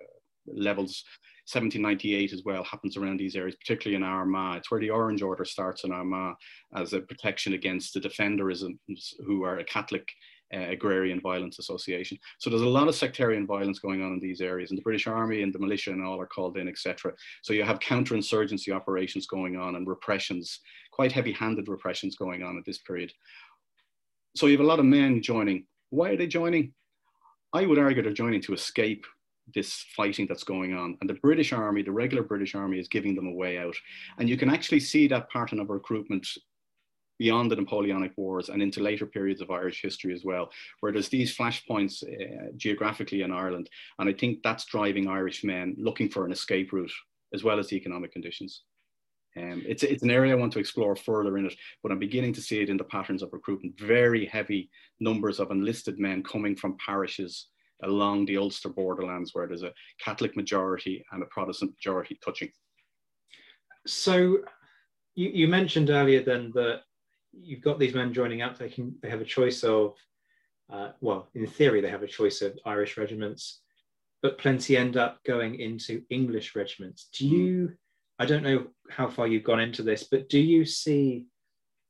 [0.46, 1.04] levels
[1.52, 4.58] 1798 as well happens around these areas, particularly in Armagh.
[4.58, 6.36] It's where the Orange Order starts in Armagh
[6.74, 10.08] as a protection against the defenderisms who are a Catholic
[10.54, 12.18] uh, agrarian violence association.
[12.38, 15.06] So there's a lot of sectarian violence going on in these areas, and the British
[15.06, 17.12] Army and the militia and all are called in, etc.
[17.42, 20.60] So you have counterinsurgency operations going on and repressions,
[20.92, 23.12] quite heavy-handed repressions going on at this period.
[24.34, 26.72] So you have a lot of men joining why are they joining?
[27.52, 29.06] I would argue they're joining to escape
[29.54, 30.96] this fighting that's going on.
[31.00, 33.76] And the British Army, the regular British Army, is giving them a way out.
[34.18, 36.26] And you can actually see that pattern of recruitment
[37.18, 41.08] beyond the Napoleonic Wars and into later periods of Irish history as well, where there's
[41.08, 43.68] these flashpoints uh, geographically in Ireland.
[43.98, 46.92] And I think that's driving Irish men looking for an escape route
[47.32, 48.62] as well as the economic conditions.
[49.36, 52.32] Um, it's, it's an area I want to explore further in it, but I'm beginning
[52.34, 53.78] to see it in the patterns of recruitment.
[53.78, 54.70] Very heavy
[55.00, 57.48] numbers of enlisted men coming from parishes
[57.82, 62.50] along the Ulster borderlands where there's a Catholic majority and a Protestant majority touching.
[63.86, 64.38] So
[65.14, 66.82] you, you mentioned earlier then that
[67.32, 69.94] you've got these men joining up, they, can, they have a choice of,
[70.72, 73.60] uh, well, in theory, they have a choice of Irish regiments,
[74.22, 77.08] but plenty end up going into English regiments.
[77.12, 77.72] Do you
[78.18, 81.26] I don't know how far you've gone into this, but do you see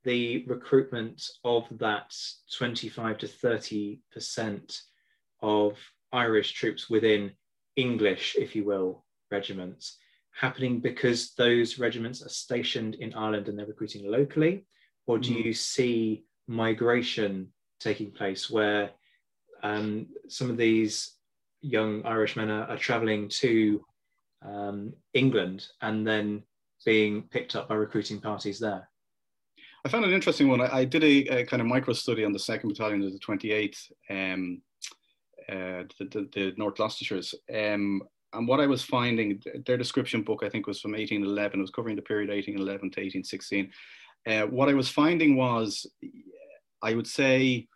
[0.04, 2.14] the recruitment of that
[2.56, 4.80] 25 to 30 percent
[5.42, 5.78] of
[6.12, 7.32] Irish troops within
[7.76, 9.98] English, if you will, regiments
[10.34, 14.66] happening because those regiments are stationed in Ireland and they're recruiting locally?
[15.06, 15.44] Or do mm.
[15.44, 18.90] you see migration taking place where
[19.62, 21.12] um, some of these
[21.60, 23.84] young Irishmen are, are traveling to
[24.44, 26.42] um, England and then
[26.84, 28.88] being picked up by recruiting parties there?
[29.84, 30.60] I found an interesting one.
[30.60, 33.18] I, I did a, a, kind of micro study on the second battalion of the
[33.18, 34.62] 28th, um,
[35.48, 37.34] uh, the, the, the, North Gloucestershire's.
[37.54, 38.02] Um,
[38.32, 41.58] and what I was finding, their description book, I think, was from 1811.
[41.58, 43.70] It was covering the period 1811 to 1816.
[44.26, 45.86] Uh, what I was finding was,
[46.82, 47.68] I would say,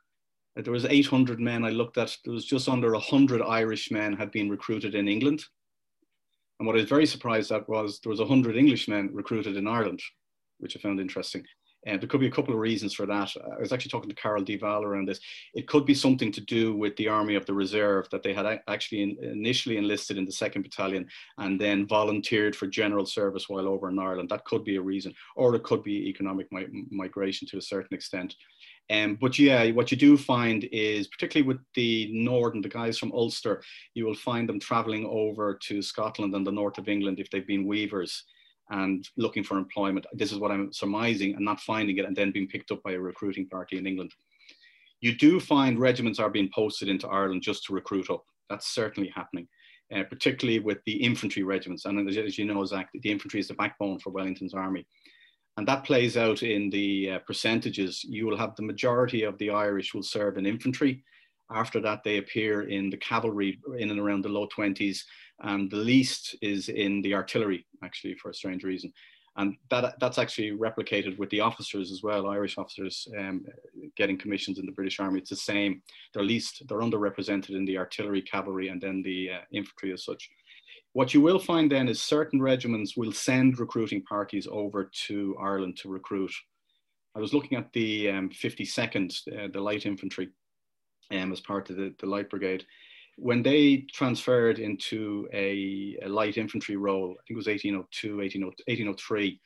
[0.57, 2.17] there was 800 men I looked at.
[2.25, 5.45] There was just under 100 Irish men had been recruited in England.
[6.59, 10.01] And what I was very surprised at was there was 100 Englishmen recruited in Ireland,
[10.59, 11.45] which I found interesting.
[11.87, 13.33] And there could be a couple of reasons for that.
[13.37, 15.21] Uh, I was actually talking to Carole Divall around this.
[15.55, 18.61] It could be something to do with the Army of the Reserve that they had
[18.67, 21.07] actually in, initially enlisted in the 2nd Battalion
[21.39, 24.29] and then volunteered for general service while over in Ireland.
[24.29, 25.15] That could be a reason.
[25.37, 28.35] Or it could be economic mi migration to a certain extent.
[28.91, 33.13] Um, but yeah, what you do find is, particularly with the Northern, the guys from
[33.13, 33.63] Ulster,
[33.95, 37.47] you will find them traveling over to Scotland and the north of England if they've
[37.47, 38.25] been weavers
[38.71, 40.07] and looking for employment.
[40.13, 42.93] This is what I'm surmising and not finding it and then being picked up by
[42.93, 44.13] a recruiting party in England.
[45.01, 48.25] You do find regiments are being posted into Ireland just to recruit up.
[48.49, 49.49] That's certainly happening.
[49.95, 51.87] Uh, particularly with the infantry regiments.
[51.87, 54.87] And as you know, Zack, the infantry is the backbone for Wellington's army.
[55.59, 58.05] And that plays out in the uh, percentages.
[58.05, 61.03] You will have the majority of the Irish will serve in infantry.
[61.51, 65.01] After that, they appear in the cavalry in and around the low 20s.
[65.41, 68.93] And the least is in the artillery, actually, for a strange reason.
[69.35, 73.45] And that, that's actually replicated with the officers as well, Irish officers um,
[73.97, 75.19] getting commissions in the British Army.
[75.19, 75.83] It's the same.
[76.15, 80.31] They're least, they're underrepresented in the artillery, cavalry, and then the uh, infantry as such.
[80.95, 85.77] What you will find then is certain regiments will send recruiting parties over to Ireland
[85.83, 86.33] to recruit.
[87.15, 90.29] I was looking at the um, 52nd, uh, the light infantry,
[91.11, 92.65] um, as part of the, the light brigade.
[93.17, 99.41] When they transferred into a, a, light infantry role, I think it was 1802, 1803,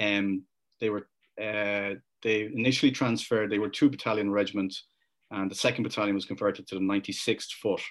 [0.00, 0.42] um,
[0.80, 1.08] they were
[1.40, 3.50] uh, they initially transferred.
[3.50, 4.86] They were two battalion regiments,
[5.30, 7.82] and the second battalion was converted to the 96th Foot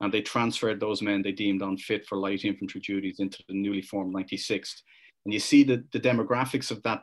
[0.00, 3.82] and they transferred those men they deemed unfit for light infantry duties into the newly
[3.82, 4.82] formed 96th.
[5.24, 7.02] And you see the, the demographics of that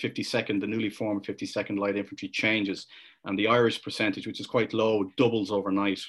[0.00, 2.86] 52nd, the newly formed 52nd Light Infantry changes,
[3.24, 6.00] and the Irish percentage, which is quite low, doubles overnight.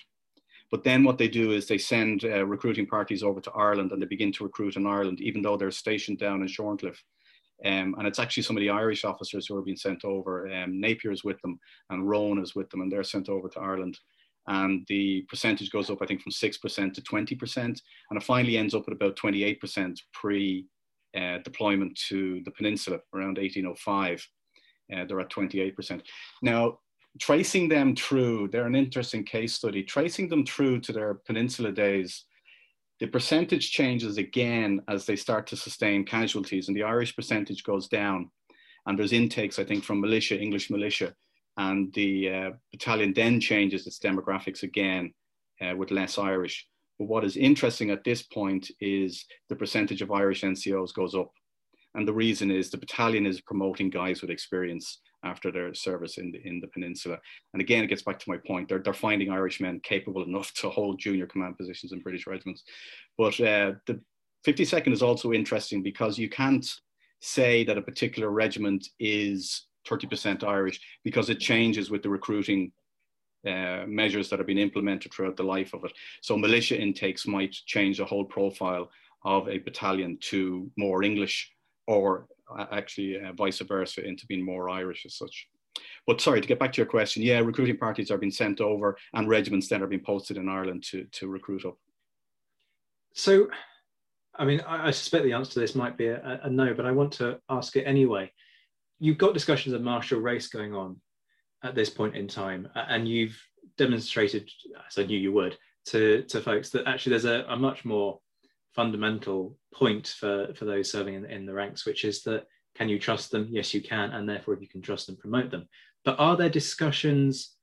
[0.72, 4.02] But then what they do is they send uh, recruiting parties over to Ireland and
[4.02, 7.02] they begin to recruit in Ireland, even though they're stationed down in Shorncliffe.
[7.64, 10.52] Um, and it's actually some of the Irish officers who are being sent over.
[10.52, 11.60] Um, Napier is with them,
[11.90, 13.98] and Rowan is with them, and they're sent over to Ireland
[14.48, 17.82] and the percentage goes up, I think, from 6% to 20%, and
[18.12, 20.68] it finally ends up at about 28% pre
[21.16, 24.28] uh, deployment to the peninsula around 1805.
[24.94, 26.02] Uh, they're at 28%.
[26.42, 26.80] Now,
[27.20, 29.82] tracing them through, they're an interesting case study.
[29.82, 32.26] Tracing them through to their peninsula days,
[33.00, 37.88] the percentage changes again as they start to sustain casualties, and the Irish percentage goes
[37.88, 38.30] down.
[38.86, 41.16] And there's intakes, I think, from militia, English militia,
[41.58, 45.13] and the uh, battalion then changes its demographics again
[45.62, 46.68] uh, with less Irish.
[47.00, 51.32] But what is interesting at this point is the percentage of Irish NCOs goes up.
[51.94, 56.32] And the reason is the battalion is promoting guys with experience after their service in
[56.32, 57.18] the, in the peninsula.
[57.54, 58.70] And again, it gets back to my point.
[58.70, 62.63] They're, they're finding Irish men capable enough to hold junior command positions in British regiments.
[63.18, 64.02] But uh, the
[64.46, 66.68] 52nd is also interesting because you can't
[67.22, 72.71] say that a particular regiment is 30% Irish because it changes with the recruiting
[73.48, 75.93] uh, measures that have been implemented throughout the life of it.
[76.21, 78.89] So militia intakes might change the whole profile
[79.24, 81.52] of a battalion to more English
[81.88, 85.48] or uh, actually uh, vice versa into being more Irish as such.
[86.08, 88.98] But sorry, to get back to your question, yeah, recruiting parties are being sent over
[89.13, 91.78] and regiments then are being posted in Ireland to, to recruit up.
[93.13, 93.48] So,
[94.36, 96.86] I mean, I, I suspect the answer to this might be a, a no, but
[96.86, 98.32] I want to ask it anyway
[99.00, 100.98] you've got discussions of martial race going on
[101.64, 103.38] at this point in time, and you've
[103.78, 104.50] demonstrated,
[104.88, 108.20] as I knew you would, to, to folks that actually there's a, a much more
[108.76, 113.00] fundamental point for, for those serving in, in the ranks, which is that can you
[113.00, 113.48] trust them?
[113.50, 115.68] Yes, you can, and therefore, if you can trust them, promote them.
[116.04, 117.56] But are there discussions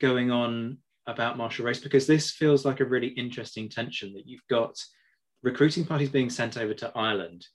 [0.00, 1.78] going on about martial race?
[1.78, 4.76] Because this feels like a really interesting tension that you've got
[5.42, 7.46] recruiting parties being sent over to Ireland,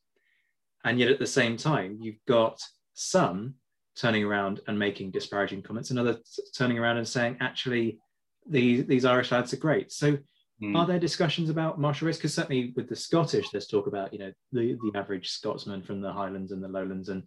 [0.85, 2.59] and yet at the same time, you've got
[2.93, 3.55] some
[3.95, 7.99] turning around and making disparaging comments, and others turning around and saying, actually,
[8.49, 9.91] these, these Irish lads are great.
[9.91, 10.17] So
[10.61, 10.75] mm.
[10.75, 12.17] are there discussions about martial race?
[12.17, 16.01] Because certainly with the Scottish, there's talk about, you know, the, the average Scotsman from
[16.01, 17.23] the Highlands and the Lowlands and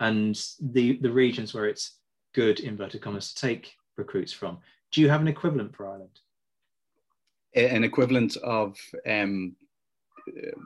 [0.00, 1.98] and the, the regions where it's
[2.32, 4.58] good, inverted commas, to take recruits from.
[4.92, 6.20] Do you have an equivalent for Ireland?
[7.54, 9.56] an equivalent of um,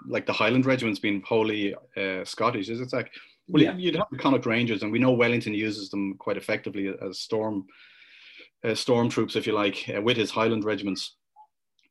[0.07, 3.11] like the Highland regiments being wholly uh, Scottish, is it like?
[3.49, 3.77] Well, yeah.
[3.77, 7.67] you'd have the Connacht Rangers, and we know Wellington uses them quite effectively as storm
[8.65, 11.17] uh, storm troops, if you like, uh, with his Highland regiments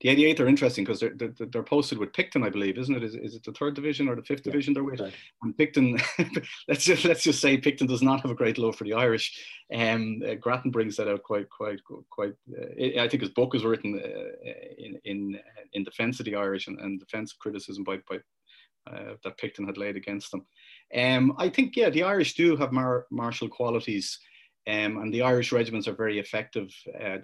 [0.02, 3.04] the 88th are interesting because they're, they're, they're posted with Picton, I believe, isn't it?
[3.04, 5.00] Is, is it the third division or the fifth yeah, division they're with?
[5.00, 5.14] Right.
[5.44, 6.00] And Picton,
[6.68, 9.40] let's just let's just say Picton does not have a great love for the Irish.
[9.74, 11.80] Um, uh, Grattan brings that out quite quite
[12.10, 12.34] quite.
[12.52, 15.40] Uh, I think his book is written uh, in in
[15.74, 18.18] in defence of the Irish and, and defence criticism by by
[18.90, 20.46] uh, that Picton had laid against them.
[20.96, 24.20] Um, I think yeah, the Irish do have mar- martial qualities.
[24.68, 26.70] Um, and the Irish regiments are very effective.
[27.00, 27.18] Uh,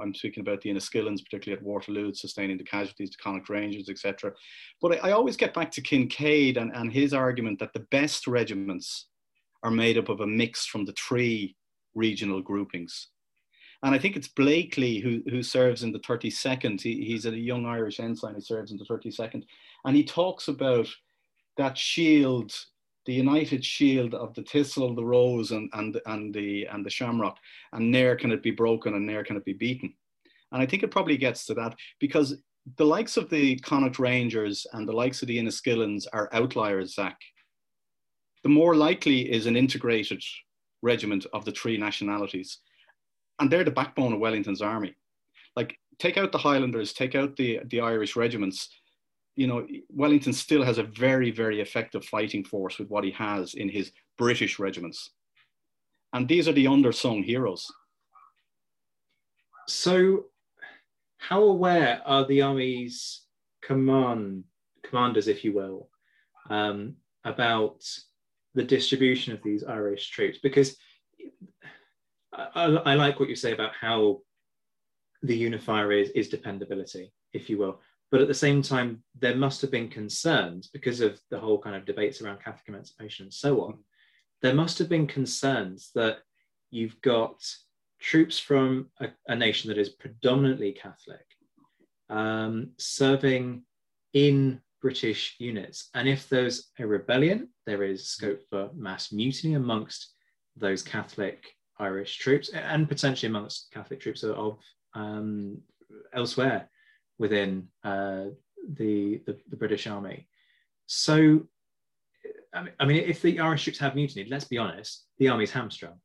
[0.00, 4.32] I'm speaking about the Enniskillens, particularly at Waterloo, sustaining the casualties, the Connacht Rangers, etc.
[4.80, 8.26] But I, I, always get back to Kincaid and, and his argument that the best
[8.26, 9.08] regiments
[9.62, 11.56] are made up of a mix from the three
[11.94, 13.08] regional groupings.
[13.82, 16.80] And I think it's Blakely who, who serves in the 32nd.
[16.80, 19.42] He, he's a young Irish ensign who serves in the 32nd.
[19.84, 20.88] And he talks about
[21.56, 22.54] that shield
[23.04, 27.36] the united shield of the thistle, the rose, and, and, and, the, and the shamrock,
[27.72, 29.92] and ne'er can it be broken and ne'er can it be beaten.
[30.52, 32.36] And I think it probably gets to that because
[32.76, 37.18] the likes of the Connacht Rangers and the likes of the Enniskillens are outliers, Zack.
[38.44, 40.22] The more likely is an integrated
[40.82, 42.58] regiment of the three nationalities.
[43.42, 44.94] And they're the backbone of Wellington's army.
[45.56, 48.68] Like, take out the Highlanders, take out the, the Irish regiments,
[49.34, 53.54] you know, Wellington still has a very, very effective fighting force with what he has
[53.54, 55.10] in his British regiments.
[56.12, 57.66] And these are the undersung heroes.
[59.66, 60.26] So,
[61.18, 63.22] how aware are the army's
[63.60, 64.44] command
[64.84, 65.88] commanders, if you will,
[66.48, 67.82] um, about
[68.54, 70.38] the distribution of these Irish troops?
[70.40, 70.76] Because
[72.32, 74.20] I, I, like what you say about how
[75.22, 77.80] the unifier is is dependability, if you will.
[78.10, 81.76] But at the same time, there must have been concerns because of the whole kind
[81.76, 83.78] of debates around Catholic emancipation and so on.
[84.42, 86.18] There must have been concerns that
[86.70, 87.42] you've got
[88.00, 91.24] troops from a, a nation that is predominantly Catholic
[92.10, 93.62] um, serving
[94.12, 95.88] in British units.
[95.94, 100.12] And if there's a rebellion, there is scope for mass mutiny amongst
[100.56, 101.46] those Catholic
[101.82, 104.58] Irish troops and potentially amongst Catholic troops of
[104.94, 105.58] um,
[106.14, 106.68] elsewhere
[107.18, 108.26] within uh,
[108.78, 110.28] the, the, the British Army.
[110.86, 111.42] So,
[112.78, 115.98] I mean, if the Irish troops have mutinied, let's be honest, the army's hamstrung.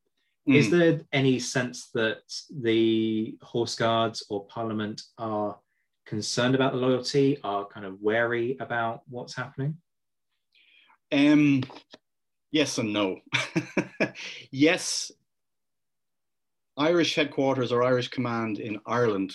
[0.47, 0.55] Mm.
[0.55, 2.21] Is there any sense that
[2.61, 5.57] the Horse Guards or Parliament are
[6.05, 9.77] concerned about the loyalty, are kind of wary about what's happening?
[11.11, 11.63] Um,
[12.51, 13.19] yes and no.
[14.51, 15.11] yes,
[16.77, 19.33] Irish headquarters or Irish command in Ireland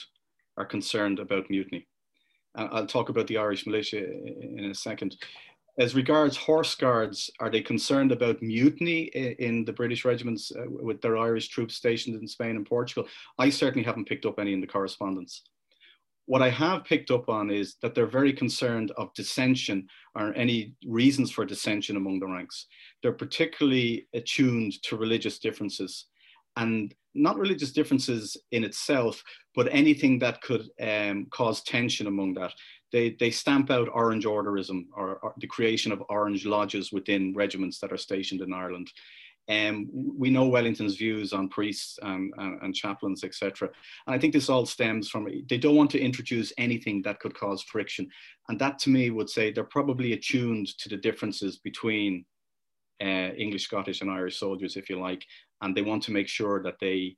[0.57, 1.89] are concerned about mutiny.
[2.55, 5.17] I'll talk about the Irish militia in a second.
[5.79, 11.01] As regards horse guards, are they concerned about mutiny in the British regiments uh, with
[11.01, 13.09] their Irish troops stationed in Spain and Portugal?
[13.39, 15.43] I certainly haven't picked up any in the correspondence.
[16.27, 20.75] What I have picked up on is that they're very concerned of dissension or any
[20.87, 22.67] reasons for dissension among the ranks.
[23.03, 26.07] They're particularly attuned to religious differences
[26.57, 29.23] and not religious differences in itself,
[29.55, 32.53] but anything that could um, cause tension among that.
[32.91, 37.79] They, they stamp out Orange Orderism or, or, the creation of Orange lodges within regiments
[37.81, 38.91] that are stationed in Ireland.
[39.49, 43.69] Um, we know Wellington's views on priests and, and, and chaplains, etc.
[44.07, 47.35] And I think this all stems from they don't want to introduce anything that could
[47.35, 48.09] cause friction.
[48.49, 52.25] And that to me would say they're probably attuned to the differences between
[53.03, 55.25] uh, English, Scottish, and Irish soldiers, if you like,
[55.63, 57.17] and they want to make sure that they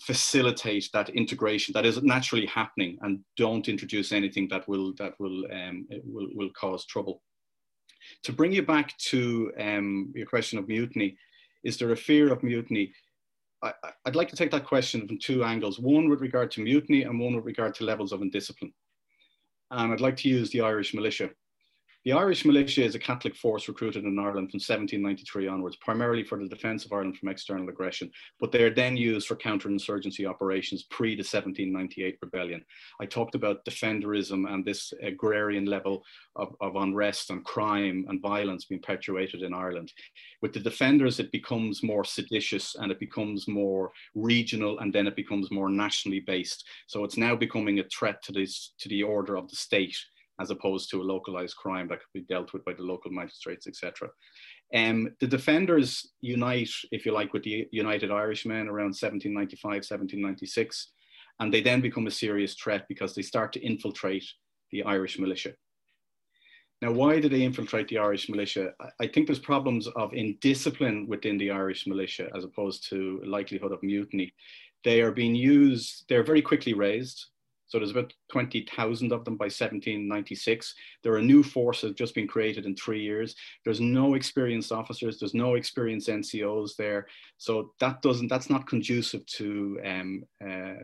[0.00, 5.44] facilitate that integration that is naturally happening and don't introduce anything that will that will
[5.52, 7.22] um, will, will cause trouble.
[8.24, 11.16] To bring you back to um, your question of mutiny,
[11.64, 12.92] is there a fear of mutiny?
[13.62, 13.72] I,
[14.04, 17.18] would like to take that question from two angles, one with regard to mutiny and
[17.18, 18.74] one with regard to levels of indiscipline.
[19.70, 21.30] And I'd like to use the Irish militia.
[22.04, 26.38] The Irish militia is a Catholic force recruited in Ireland from 1793 onwards, primarily for
[26.38, 30.82] the defence of Ireland from external aggression, but they are then used for counterinsurgency operations
[30.90, 32.62] pre the 1798 rebellion.
[33.00, 36.04] I talked about defenderism and this agrarian level
[36.36, 39.90] of, of unrest and crime and violence being perpetuated in Ireland.
[40.42, 45.16] With the defenders, it becomes more seditious and it becomes more regional and then it
[45.16, 46.66] becomes more nationally based.
[46.86, 49.96] So it's now becoming a threat to this to the order of the state
[50.40, 53.66] as opposed to a localized crime that could be dealt with by the local magistrates,
[53.66, 54.08] etc.
[54.74, 60.90] Um, the defenders unite, if you like, with the United Irishmen around 1795, 1796.
[61.40, 64.24] And they then become a serious threat because they start to infiltrate
[64.70, 65.54] the Irish militia.
[66.82, 68.72] Now, why do they infiltrate the Irish militia?
[69.00, 73.82] I think there's problems of indiscipline within the Irish militia as opposed to likelihood of
[73.82, 74.34] mutiny.
[74.82, 77.26] They are being used, they're very quickly raised.
[77.66, 80.74] So there's about 20,000 of them by 1796.
[81.02, 83.34] There are new forces just been created in three years.
[83.64, 85.18] There's no experienced officers.
[85.18, 87.06] There's no experienced NCOs there.
[87.38, 90.74] So that doesn't, that's not conducive to um, uh,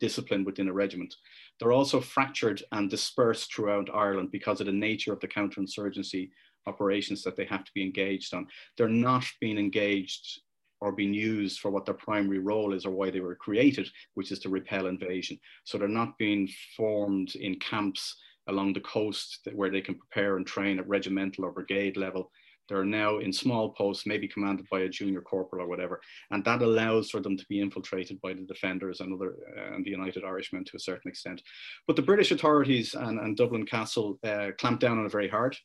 [0.00, 1.14] discipline within a regiment.
[1.58, 6.30] They're also fractured and dispersed throughout Ireland because of the nature of the counterinsurgency
[6.66, 8.46] operations that they have to be engaged on.
[8.76, 10.40] They're not being engaged
[10.80, 14.32] or being used for what their primary role is or why they were created, which
[14.32, 15.38] is to repel invasion.
[15.64, 18.16] So they're not being formed in camps
[18.48, 22.30] along the coast where they can prepare and train at regimental or brigade level.
[22.68, 26.00] They're now in small posts, maybe commanded by a junior corporal or whatever,
[26.30, 29.84] and that allows for them to be infiltrated by the defenders and other uh, and
[29.84, 31.42] the United Irishmen to a certain extent.
[31.88, 35.56] But the British authorities and, and Dublin Castle uh, clamped down on it very hard.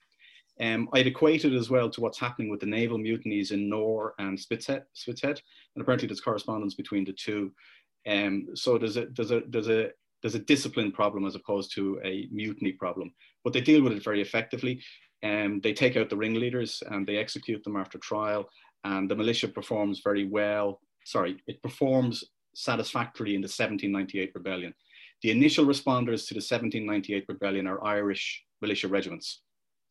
[0.62, 4.14] Um, I'd equate it as well to what's happening with the naval mutinies in Nore
[4.20, 5.40] and Spithead, Spithead
[5.76, 7.52] and apparently there's correspondence between the two.
[8.08, 9.90] Um, so there's a there's a there's a
[10.22, 14.04] there's a discipline problem as opposed to a mutiny problem, but they deal with it
[14.04, 14.82] very effectively.
[15.24, 18.48] Um, they take out the ringleaders and they execute them after trial,
[18.84, 20.80] and the militia performs very well.
[21.04, 22.24] Sorry, it performs
[22.56, 24.74] satisfactorily in the 1798 rebellion.
[25.22, 29.42] The initial responders to the 1798 rebellion are Irish militia regiments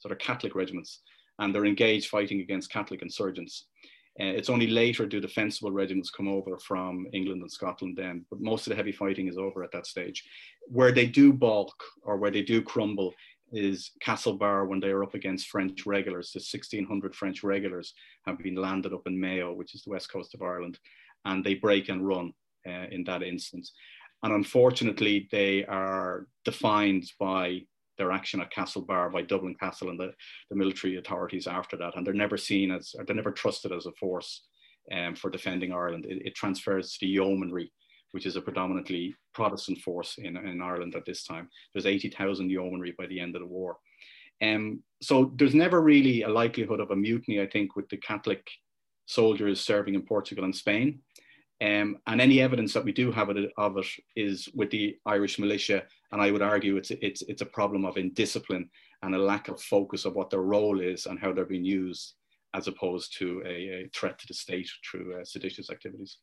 [0.05, 1.01] sort of Catholic regiments,
[1.39, 3.69] and they're engaged fighting against Catholic insurgents.
[4.21, 8.39] Uh, it's only later do defensible regiments come over from England and Scotland then, but
[8.39, 10.23] most of the heavy fighting is over at that stage.
[10.69, 13.15] Where they do balk or where they do crumble
[13.51, 16.33] is Castlebar when they are up against French regulars.
[16.33, 17.95] The 1600 French regulars
[18.27, 20.79] have been landed up in Mayo, which is the west coast of Ireland,
[21.25, 22.35] and they break and run
[22.69, 23.73] uh, in that instance.
[24.23, 27.63] And unfortunately, they are defined by
[27.99, 30.13] their action at Castlebar by Dublin Castle and the,
[30.51, 31.97] the military authorities after that.
[31.97, 34.43] And they're never seen as, or they're never trusted as a force
[34.93, 36.07] um, for defending Ireland.
[36.07, 37.73] It, it, transfers to the yeomanry,
[38.13, 41.49] which is a predominantly Protestant force in, in Ireland at this time.
[41.73, 43.77] There's 80,000 yeomanry by the end of the war.
[44.43, 48.47] Um, so there's never really a likelihood of a mutiny, I think, with the Catholic
[49.07, 51.01] soldiers serving in Portugal and Spain.
[51.63, 53.87] Um, and any evidence that we do have it, of it
[54.17, 55.85] is with the Irish militia.
[56.15, 58.71] And I would argue it's, it's, it's a problem of indiscipline
[59.03, 62.15] and a lack of focus of what their role is and how they're being used,
[62.55, 66.19] as opposed to a, a threat to the state through uh, seditious activities.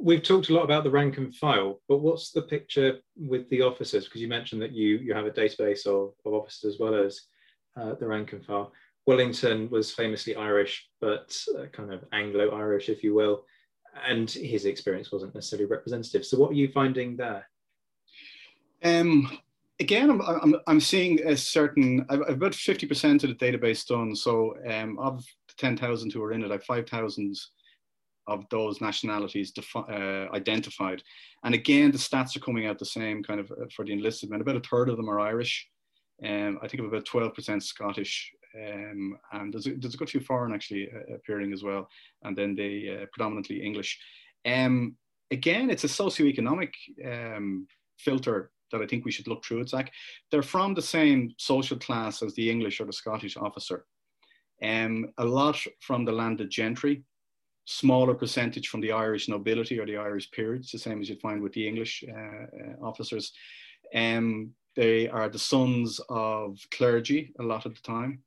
[0.00, 3.62] We've talked a lot about the rank and file, but what's the picture with the
[3.62, 4.06] officers?
[4.06, 7.20] Because you mentioned that you, you have a database of, of officers as well as
[7.80, 8.72] uh, the rank and file.
[9.06, 13.44] Wellington was famously Irish, but uh, kind of Anglo Irish, if you will
[14.08, 16.26] and his experience wasn't necessarily representative.
[16.26, 17.46] So, what are you finding there?
[18.84, 19.38] Um,
[19.80, 24.14] again, I'm, I'm, I'm seeing a certain, I've, I've about 50% of the database done.
[24.14, 27.36] So, um, of the 10,000 who are in it, I've 5,000
[28.26, 31.02] of those nationalities uh, identified.
[31.44, 34.30] And again, the stats are coming out the same kind of uh, for the enlisted
[34.30, 34.40] men.
[34.40, 35.68] About a third of them are Irish.
[36.24, 40.20] Um, I think of about 12% Scottish, um, and there's a, there's a good few
[40.20, 41.88] foreign actually uh, appearing as well,
[42.22, 43.98] and then they uh, predominantly English.
[44.46, 44.96] Um,
[45.30, 46.72] again, it's a socioeconomic
[47.04, 47.66] um,
[47.98, 49.60] filter that I think we should look through.
[49.60, 49.90] It's like
[50.30, 53.86] they're from the same social class as the English or the Scottish officer.
[54.62, 57.04] Um, a lot from the landed gentry,
[57.66, 61.40] smaller percentage from the Irish nobility or the Irish peers, the same as you'd find
[61.40, 63.32] with the English uh, uh officers.
[63.94, 68.22] Um, they are the sons of clergy a lot of the time.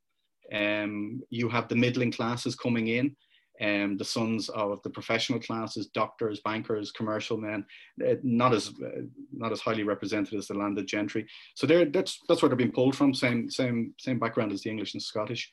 [0.53, 3.15] Um, you have the middling classes coming in,
[3.61, 7.65] um, the sons of the professional classes, doctors, bankers, commercial men,
[8.07, 9.01] uh, not as uh,
[9.31, 11.25] not as highly represented as the landed gentry.
[11.55, 13.13] So that's that's where they're being pulled from.
[13.13, 15.51] Same same same background as the English and Scottish.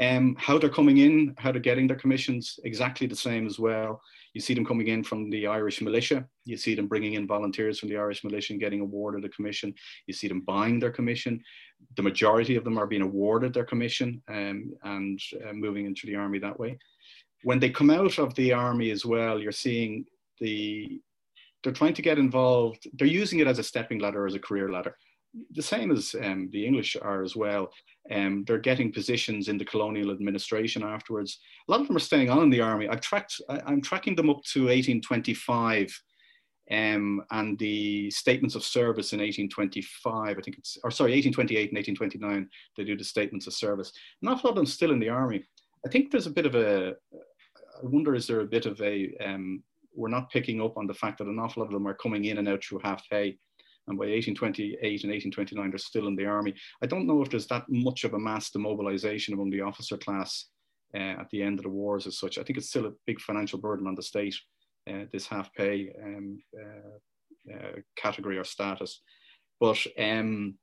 [0.00, 4.00] Um, how they're coming in, how they're getting their commissions, exactly the same as well.
[4.32, 6.26] You see them coming in from the Irish militia.
[6.44, 9.72] You see them bringing in volunteers from the Irish militia and getting awarded a commission.
[10.08, 11.40] You see them buying their commission.
[11.96, 16.16] The majority of them are being awarded their commission um, and uh, moving into the
[16.16, 16.76] army that way.
[17.44, 20.04] When they come out of the army as well, you're seeing
[20.40, 21.00] the
[21.62, 22.86] they're trying to get involved.
[22.92, 24.94] They're using it as a stepping ladder, as a career ladder
[25.52, 27.70] the same as um, the English are as well.
[28.10, 31.38] Um, they're getting positions in the colonial administration afterwards.
[31.68, 32.88] A lot of them are staying on in the army.
[32.88, 36.02] I've tracked, I, am tracking them up to 1825
[36.70, 41.76] um, and the statements of service in 1825, I think it's, or sorry, 1828 and
[41.76, 43.92] 1829, they do the statements of service.
[44.22, 45.44] Not a lot of them still in the army.
[45.86, 46.94] I think there's a bit of a,
[47.86, 49.62] wonder, is there a bit of a, um,
[49.94, 52.24] we're not picking up on the fact that an awful lot of them are coming
[52.24, 53.38] in and out through half pay.
[53.86, 56.54] And by 1828 and 1829, they're still in the army.
[56.82, 60.46] I don't know if there's that much of a mass demobilization among the officer class
[60.94, 62.38] uh, at the end of the wars as such.
[62.38, 64.36] I think it's still a big financial burden on the state,
[64.88, 69.02] uh, this half pay um, uh, uh, category or status.
[69.60, 70.54] But um,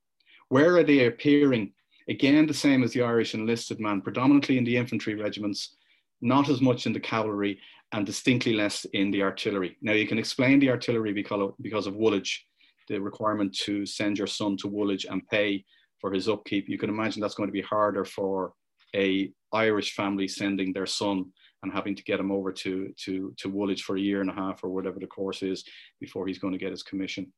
[0.48, 1.72] where are they appearing?
[2.08, 5.76] Again, the same as the Irish enlisted man, predominantly in the infantry regiments,
[6.22, 7.60] not as much in the cavalry,
[7.92, 9.76] and distinctly less in the artillery.
[9.82, 12.46] Now, you can explain the artillery because of, Woolwich,
[12.88, 15.64] the requirement to send your son to Woolwich and pay
[16.00, 16.68] for his upkeep.
[16.68, 18.54] You can imagine that's going to be harder for
[18.96, 21.26] a Irish family sending their son
[21.62, 24.34] and having to get him over to, to, to Woolwich for a year and a
[24.34, 25.64] half or whatever the course is
[26.00, 27.30] before he's going to get his commission.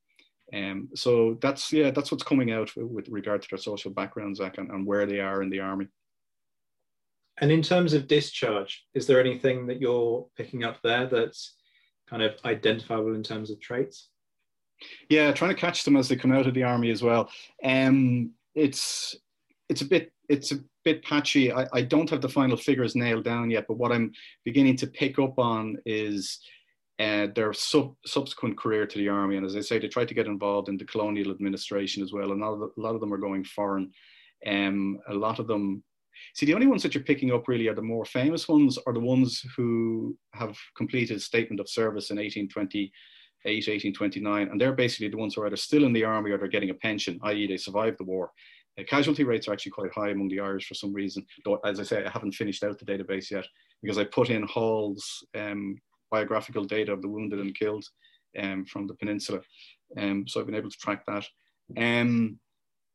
[0.55, 4.57] Um, so that's yeah, that's what's coming out with regard to their social backgrounds, and,
[4.57, 5.89] and where they are in the army.
[7.41, 11.57] And in terms of discharge, is there anything that you're picking up there that's
[12.09, 14.09] kind of identifiable in terms of traits?
[15.09, 17.31] Yeah, trying to catch them as they come out of the army as well.
[17.65, 19.17] Um, it's
[19.69, 21.53] it's a bit it's a bit patchy.
[21.53, 24.13] I, I don't have the final figures nailed down yet, but what I'm
[24.45, 26.39] beginning to pick up on is
[26.99, 29.37] uh, their sub, subsequent career to the army.
[29.37, 32.33] And as I say, they tried to get involved in the colonial administration as well.
[32.33, 33.91] And a lot of, a lot of them are going foreign.
[34.47, 35.83] Um, a lot of them,
[36.35, 38.93] see, the only ones that you're picking up really are the more famous ones, are
[38.93, 42.91] the ones who have completed a statement of service in 1828,
[43.45, 44.49] 1829.
[44.49, 46.71] And they're basically the ones who are either still in the army or they're getting
[46.71, 48.31] a pension, i.e., they survived the war.
[48.79, 51.25] Uh, casualty rates are actually quite high among the Irish for some reason.
[51.45, 53.47] Though, as I say, I haven't finished out the database yet
[53.83, 55.79] because I put in Hall's um,
[56.11, 57.85] biographical data of the wounded and killed
[58.39, 59.41] um, from the peninsula.
[59.99, 61.25] Um, so I've been able to track that.
[61.77, 62.39] Um,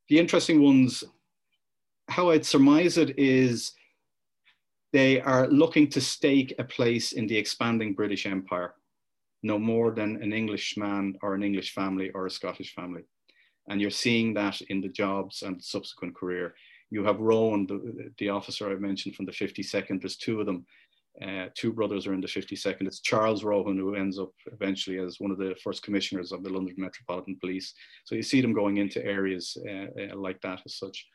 [0.10, 1.04] the interesting ones,
[2.10, 3.74] how I'd surmise it is
[4.92, 8.74] they are looking to stake a place in the expanding British Empire,
[9.44, 13.04] no more than an Englishman or an English family or a Scottish family.
[13.70, 16.56] And you're seeing that in the jobs and subsequent career.
[16.90, 20.66] You have Rowan, the, the officer I mentioned from the 52nd, there's two of them.
[21.22, 22.88] Uh, two brothers are in the 52nd.
[22.88, 26.50] It's Charles Rowan who ends up eventually as one of the first commissioners of the
[26.50, 27.74] London Metropolitan Police.
[28.06, 31.06] So you see them going into areas uh, uh, like that as such.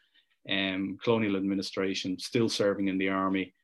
[0.50, 3.54] Um, colonial administration, still serving in the army,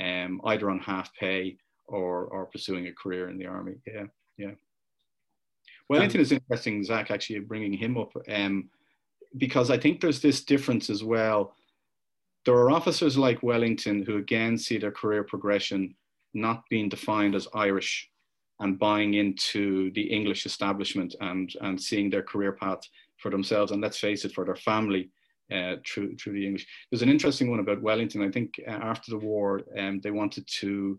[0.00, 1.56] um, either on half pay
[1.86, 3.74] or, or pursuing a career in the army.
[3.86, 4.06] Yeah,
[4.36, 4.52] yeah.
[5.88, 8.70] Wellington is interesting, Zack, actually bringing him up, um,
[9.36, 11.54] because I think there's this difference as well.
[12.44, 15.94] There are officers like Wellington who again see their career progression
[16.32, 18.10] not being defined as Irish
[18.60, 22.80] and buying into the English establishment and, and seeing their career path
[23.18, 25.10] for themselves and let's face it, for their family
[25.52, 26.66] uh, through, through the English.
[26.90, 28.22] There's an interesting one about Wellington.
[28.22, 30.98] I think uh, after the war, um, they wanted to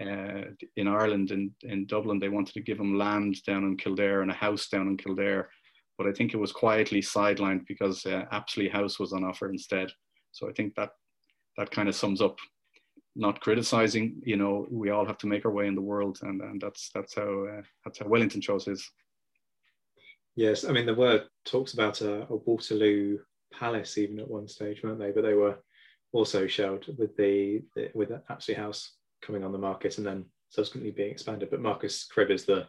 [0.00, 0.42] uh,
[0.76, 4.30] in Ireland in, in Dublin, they wanted to give him land down in Kildare and
[4.30, 5.48] a house down in Kildare.
[5.96, 9.90] But I think it was quietly sidelined because uh, Apsley House was on offer instead.
[10.30, 10.90] So I think that
[11.56, 12.38] that kind of sums up
[13.16, 14.22] not criticizing.
[14.24, 16.90] You know, we all have to make our way in the world, and, and that's
[16.94, 18.88] that's how uh, that's how Wellington chose his.
[20.36, 23.18] Yes, I mean there were talks about a, a Waterloo
[23.52, 25.10] Palace even at one stage, weren't they?
[25.10, 25.58] But they were
[26.12, 28.92] also shelled with the, the with Apsley House
[29.22, 31.50] coming on the market and then subsequently being expanded.
[31.50, 32.66] But Marcus Cribb is the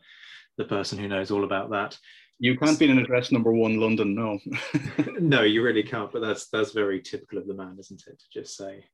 [0.58, 1.98] the person who knows all about that.
[2.38, 4.40] You can't be in address number one London, no.
[5.20, 6.12] no, you really can't.
[6.12, 8.20] But that's that's very typical of the man, isn't it?
[8.20, 8.86] To just say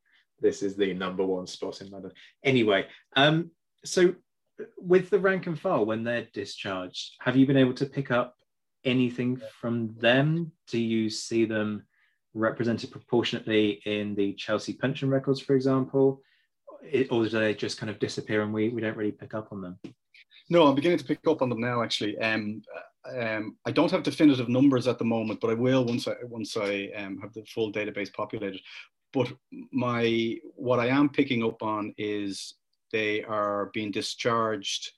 [0.41, 2.11] this is the number one spot in London.
[2.43, 3.51] Anyway, um,
[3.83, 4.15] so
[4.77, 8.35] with the rank and file when they're discharged, have you been able to pick up
[8.85, 10.51] anything from them?
[10.67, 11.83] Do you see them
[12.33, 16.21] represented proportionately in the Chelsea pension records, for example?
[17.09, 19.61] or do they just kind of disappear and we, we don't really pick up on
[19.61, 19.79] them?
[20.49, 21.81] No, I'm beginning to pick up on them now.
[21.81, 22.61] Actually, um,
[23.17, 26.55] um, I don't have definitive numbers at the moment, but I will once I once
[26.55, 28.61] I um, have the full database populated.
[29.11, 29.31] But
[29.71, 32.55] my what I am picking up on is
[32.91, 34.91] they are being discharged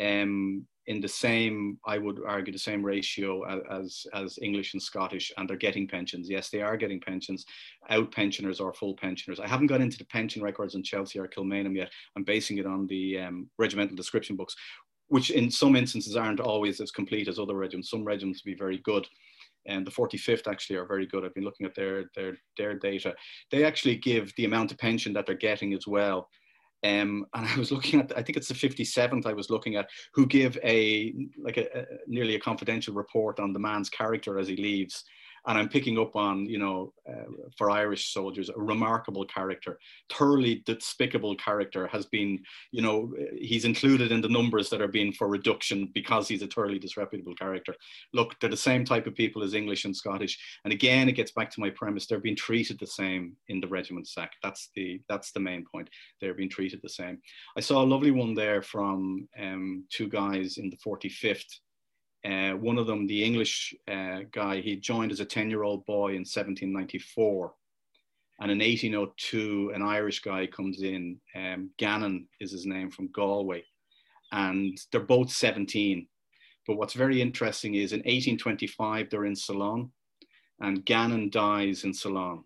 [0.00, 5.32] um, in the same, I would argue, the same ratio as, as English and Scottish,
[5.36, 6.30] and they're getting pensions.
[6.30, 7.44] Yes, they are getting pensions,
[7.90, 9.40] out pensioners or full pensioners.
[9.40, 11.90] I haven't got into the pension records in Chelsea or Kilmainham yet.
[12.16, 14.54] I'm basing it on the um, regimental description books,
[15.08, 17.90] which in some instances aren't always as complete as other regiments.
[17.90, 19.06] Some regiments be very good.
[19.66, 21.24] And the 45th actually are very good.
[21.24, 23.12] I've been looking at their, their, their data.
[23.50, 26.28] They actually give the amount of pension that they're getting as well.
[26.86, 29.90] Um, and I was looking at, I think it's the 57th I was looking at,
[30.14, 34.46] who give a, like a, a, nearly a confidential report on the man's character as
[34.46, 35.04] he leaves.
[35.46, 37.24] And I'm picking up on, you know, uh,
[37.56, 39.78] for Irish soldiers, a remarkable character,
[40.12, 42.40] thoroughly despicable character has been,
[42.72, 46.48] you know, he's included in the numbers that are being for reduction because he's a
[46.48, 47.74] thoroughly disreputable character.
[48.12, 51.30] Look, they're the same type of people as English and Scottish, and again, it gets
[51.30, 54.32] back to my premise: they're being treated the same in the regiment sack.
[54.42, 55.88] That's the that's the main point.
[56.20, 57.18] They're being treated the same.
[57.56, 61.60] I saw a lovely one there from um, two guys in the 45th
[62.24, 65.84] uh, one of them, the English uh, guy, he joined as a 10 year old
[65.86, 67.52] boy in 1794.
[68.40, 71.18] And in 1802, an Irish guy comes in.
[71.34, 73.64] Um, Gannon is his name from Galway.
[74.32, 76.06] And they're both 17.
[76.66, 79.92] But what's very interesting is in 1825, they're in Ceylon,
[80.60, 82.42] and Gannon dies in Ceylon.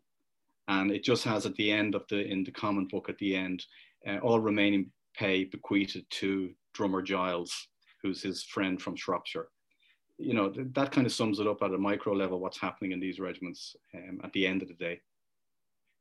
[0.68, 3.34] And it just has at the end of the, in the common book at the
[3.34, 3.64] end,
[4.06, 7.68] uh, all remaining pay bequeathed to Drummer Giles,
[8.02, 9.48] who's his friend from Shropshire
[10.20, 12.92] you know, th- that kind of sums it up at a micro level what's happening
[12.92, 15.00] in these regiments um, at the end of the day.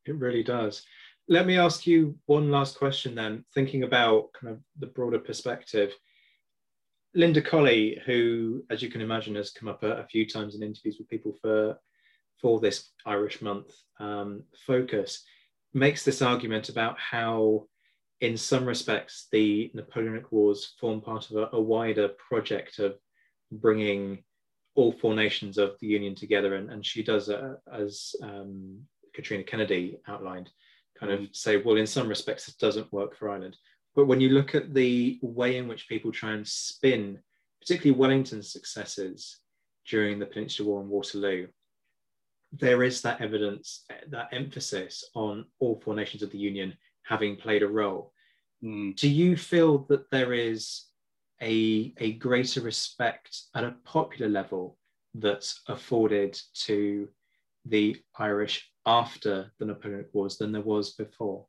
[0.06, 0.84] It really does.
[1.28, 5.92] Let me ask you one last question then, thinking about kind of the broader perspective.
[7.14, 10.64] Linda Colley, who, as you can imagine, has come up a, a few times in
[10.64, 11.78] interviews with people for
[12.42, 15.24] for this Irish Month um, focus,
[15.74, 17.68] makes this argument about how,
[18.22, 22.96] in some respects, the Napoleonic Wars form part of a, a wider project of
[23.52, 24.24] bringing
[24.76, 26.56] all four nations of the Union together.
[26.56, 28.80] And, and she does, uh, as um,
[29.14, 30.50] Catriona Kennedy outlined,
[30.98, 33.58] kind of say, well, in some respects, it doesn't work for Ireland.
[33.96, 37.20] But when you look at the way in which people try and spin,
[37.62, 39.40] particularly Wellington's successes
[39.88, 41.48] during the Peninsular War and Waterloo,
[42.52, 47.64] there is that evidence, that emphasis on all four nations of the Union having played
[47.64, 48.14] a role.
[48.64, 48.96] Mm.
[48.96, 50.86] Do you feel that there is
[51.42, 54.78] a, a greater respect at a popular level
[55.14, 57.08] that's afforded to
[57.66, 61.46] the Irish after the Napoleonic Wars than there was before?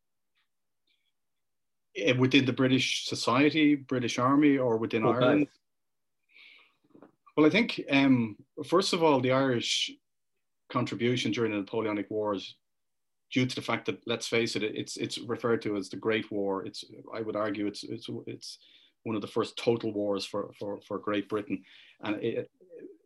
[1.96, 5.46] Eh, within the British society, British Army, or within or Ireland?
[5.46, 7.10] Both.
[7.36, 8.36] Well, I think, um,
[8.66, 9.90] first of all, the Irish
[10.70, 12.56] contribution during the Napoleonic Wars,
[13.32, 16.30] due to the fact that, let's face it, it's it's referred to as the Great
[16.30, 16.64] War.
[16.66, 16.84] It's
[17.14, 18.58] I would argue it's it's it's
[19.04, 21.62] one of the first total wars for, for, for Great Britain.
[22.02, 22.50] And it,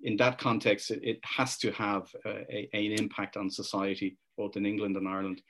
[0.02, 4.66] in that context, it, it has to have a, an impact on society, both in
[4.66, 5.42] England and Ireland.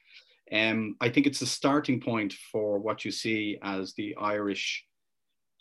[0.53, 4.85] Um, I think it's a starting point for what you see as the Irish,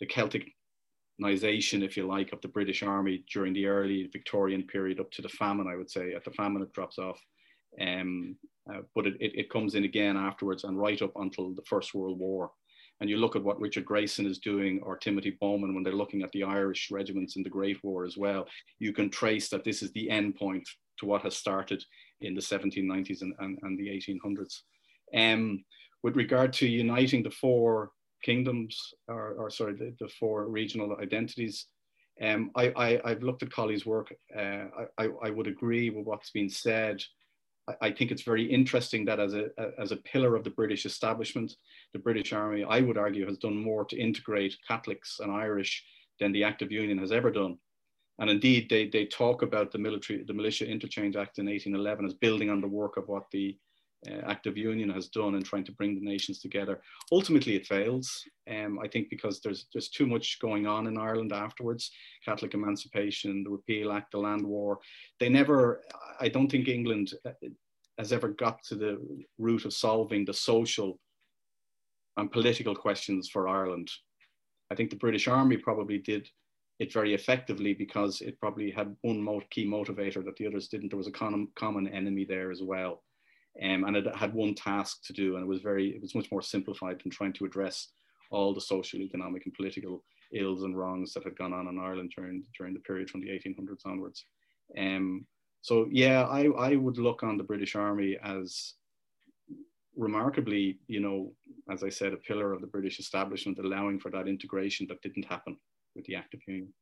[0.00, 5.10] the Celticization, if you like, of the British Army during the early Victorian period up
[5.12, 6.12] to the famine, I would say.
[6.12, 7.20] At the famine, it drops off.
[7.80, 8.36] Um,
[8.72, 11.92] uh, but it, it, it, comes in again afterwards and right up until the First
[11.92, 12.52] World War
[13.00, 16.22] and you look at what Richard Grayson is doing or Timothy Bowman when they're looking
[16.22, 18.46] at the Irish regiments in the Great War as well,
[18.78, 20.68] you can trace that this is the end point
[20.98, 21.84] to what has started
[22.20, 24.60] in the 1790s and, and, and the 1800s.
[25.14, 25.64] Um,
[26.02, 27.90] with regard to uniting the four
[28.22, 28.78] kingdoms,
[29.08, 31.66] or, or sorry, the, the, four regional identities,
[32.22, 34.14] um, I, I, have looked at Colley's work.
[34.36, 34.66] Uh,
[34.98, 37.02] I, I would agree with what's been said
[37.80, 39.48] I think it's very interesting that as a,
[39.78, 41.54] as a pillar of the British establishment,
[41.94, 45.82] the British Army, I would argue, has done more to integrate Catholics and Irish
[46.20, 47.56] than the Act of Union has ever done.
[48.18, 52.14] And indeed, they, they talk about the military, the Militia Interchange Act in 1811 as
[52.14, 53.56] building on the work of what the
[54.10, 56.80] uh, Act Union has done in trying to bring the nations together.
[57.12, 58.22] Ultimately, it fails.
[58.50, 61.90] Um, I think because there's there's too much going on in Ireland afterwards.
[62.24, 64.78] Catholic emancipation, the Repeal Act, the Land War.
[65.20, 65.82] They never.
[66.20, 67.32] I don't think England uh,
[67.98, 68.98] has ever got to the
[69.38, 70.98] root of solving the social
[72.16, 73.90] and political questions for Ireland.
[74.70, 76.28] I think the British Army probably did
[76.80, 80.88] it very effectively because it probably had one key motivator that the others didn't.
[80.90, 83.02] There was a common enemy there as well
[83.62, 86.30] um, and it had one task to do, and it was very, it was much
[86.32, 87.88] more simplified than trying to address
[88.30, 90.02] all the social, economic, and political
[90.32, 93.28] ills and wrongs that had gone on in Ireland during during the period from the
[93.28, 94.24] 1800s onwards.
[94.76, 95.26] Um,
[95.62, 98.74] so yeah, I, I would look on the British Army as
[99.96, 101.32] remarkably, you know,
[101.70, 105.26] as I said, a pillar of the British establishment, allowing for that integration that didn't
[105.26, 105.56] happen
[105.94, 106.72] with the Act of Union.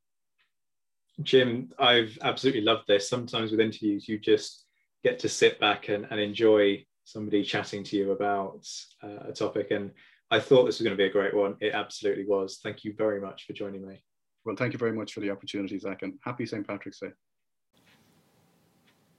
[1.23, 3.09] Jim, I've absolutely loved this.
[3.09, 4.64] Sometimes with interviews, you just
[5.03, 8.66] get to sit back and, and enjoy somebody chatting to you about
[9.03, 9.70] uh, a topic.
[9.70, 9.90] And
[10.30, 11.57] I thought this was going to be a great one.
[11.61, 12.61] It absolutely was.
[12.62, 14.03] Thank you very much for joining me.
[14.44, 16.66] Well, thank you very much for the opportunity, Zack, and happy St.
[16.66, 17.11] Patrick's Day.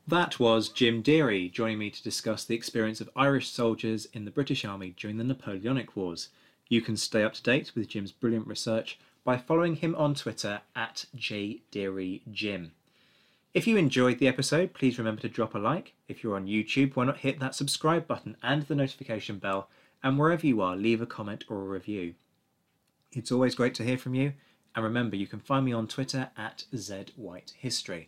[0.07, 4.31] That was Jim Deery joining me to discuss the experience of Irish soldiers in the
[4.31, 6.29] British Army during the Napoleonic Wars.
[6.67, 10.61] You can stay up to date with Jim's brilliant research by following him on Twitter
[10.75, 12.71] at jdeeryjim.
[13.53, 15.93] If you enjoyed the episode, please remember to drop a like.
[16.07, 19.69] If you're on YouTube, why not hit that subscribe button and the notification bell?
[20.01, 22.15] And wherever you are, leave a comment or a review.
[23.11, 24.33] It's always great to hear from you.
[24.75, 28.07] And remember, you can find me on Twitter at ZWhiteHistory.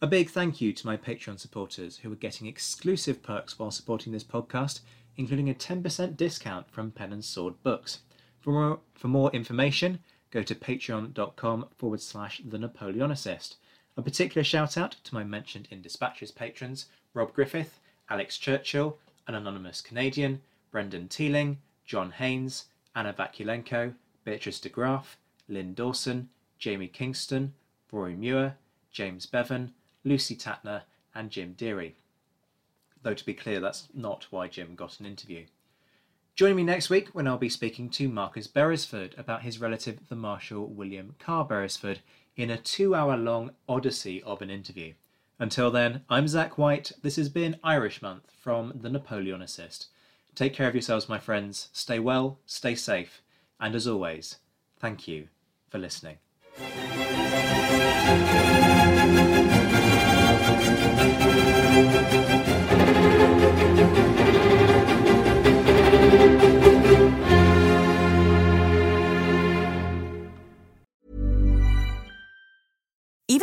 [0.00, 4.12] A big thank you to my Patreon supporters who are getting exclusive perks while supporting
[4.12, 4.82] this podcast,
[5.16, 7.98] including a 10% discount from Pen and Sword Books.
[8.38, 9.98] For more, for more information,
[10.30, 13.56] go to patreon.com forward slash the Napoleonicist.
[13.98, 18.96] A particular shout out to my mentioned in Dispatches patrons Rob Griffith, Alex Churchill,
[19.26, 20.40] an anonymous Canadian,
[20.70, 25.18] Brendan Teeling, John Haynes, Anna Vakulenko, Beatrice de Graaf,
[25.48, 26.28] Lynn Dawson,
[26.60, 27.54] Jamie Kingston,
[27.90, 28.56] Rory Muir,
[28.92, 29.72] James Bevan,
[30.04, 30.82] Lucy Tatner,
[31.12, 31.94] and Jim Deery.
[33.02, 35.46] Though to be clear, that's not why Jim got an interview.
[36.36, 40.14] Join me next week when I'll be speaking to Marcus Beresford about his relative, the
[40.14, 41.98] Marshal William Carr Beresford,
[42.38, 44.94] in a two hour long odyssey of an interview.
[45.40, 46.92] Until then, I'm Zack White.
[47.02, 49.88] This has been Irish Month from The Napoleonicist.
[50.36, 51.68] Take care of yourselves, my friends.
[51.72, 53.22] Stay well, stay safe,
[53.60, 54.36] and as always,
[54.78, 55.26] thank you
[55.68, 56.18] for listening.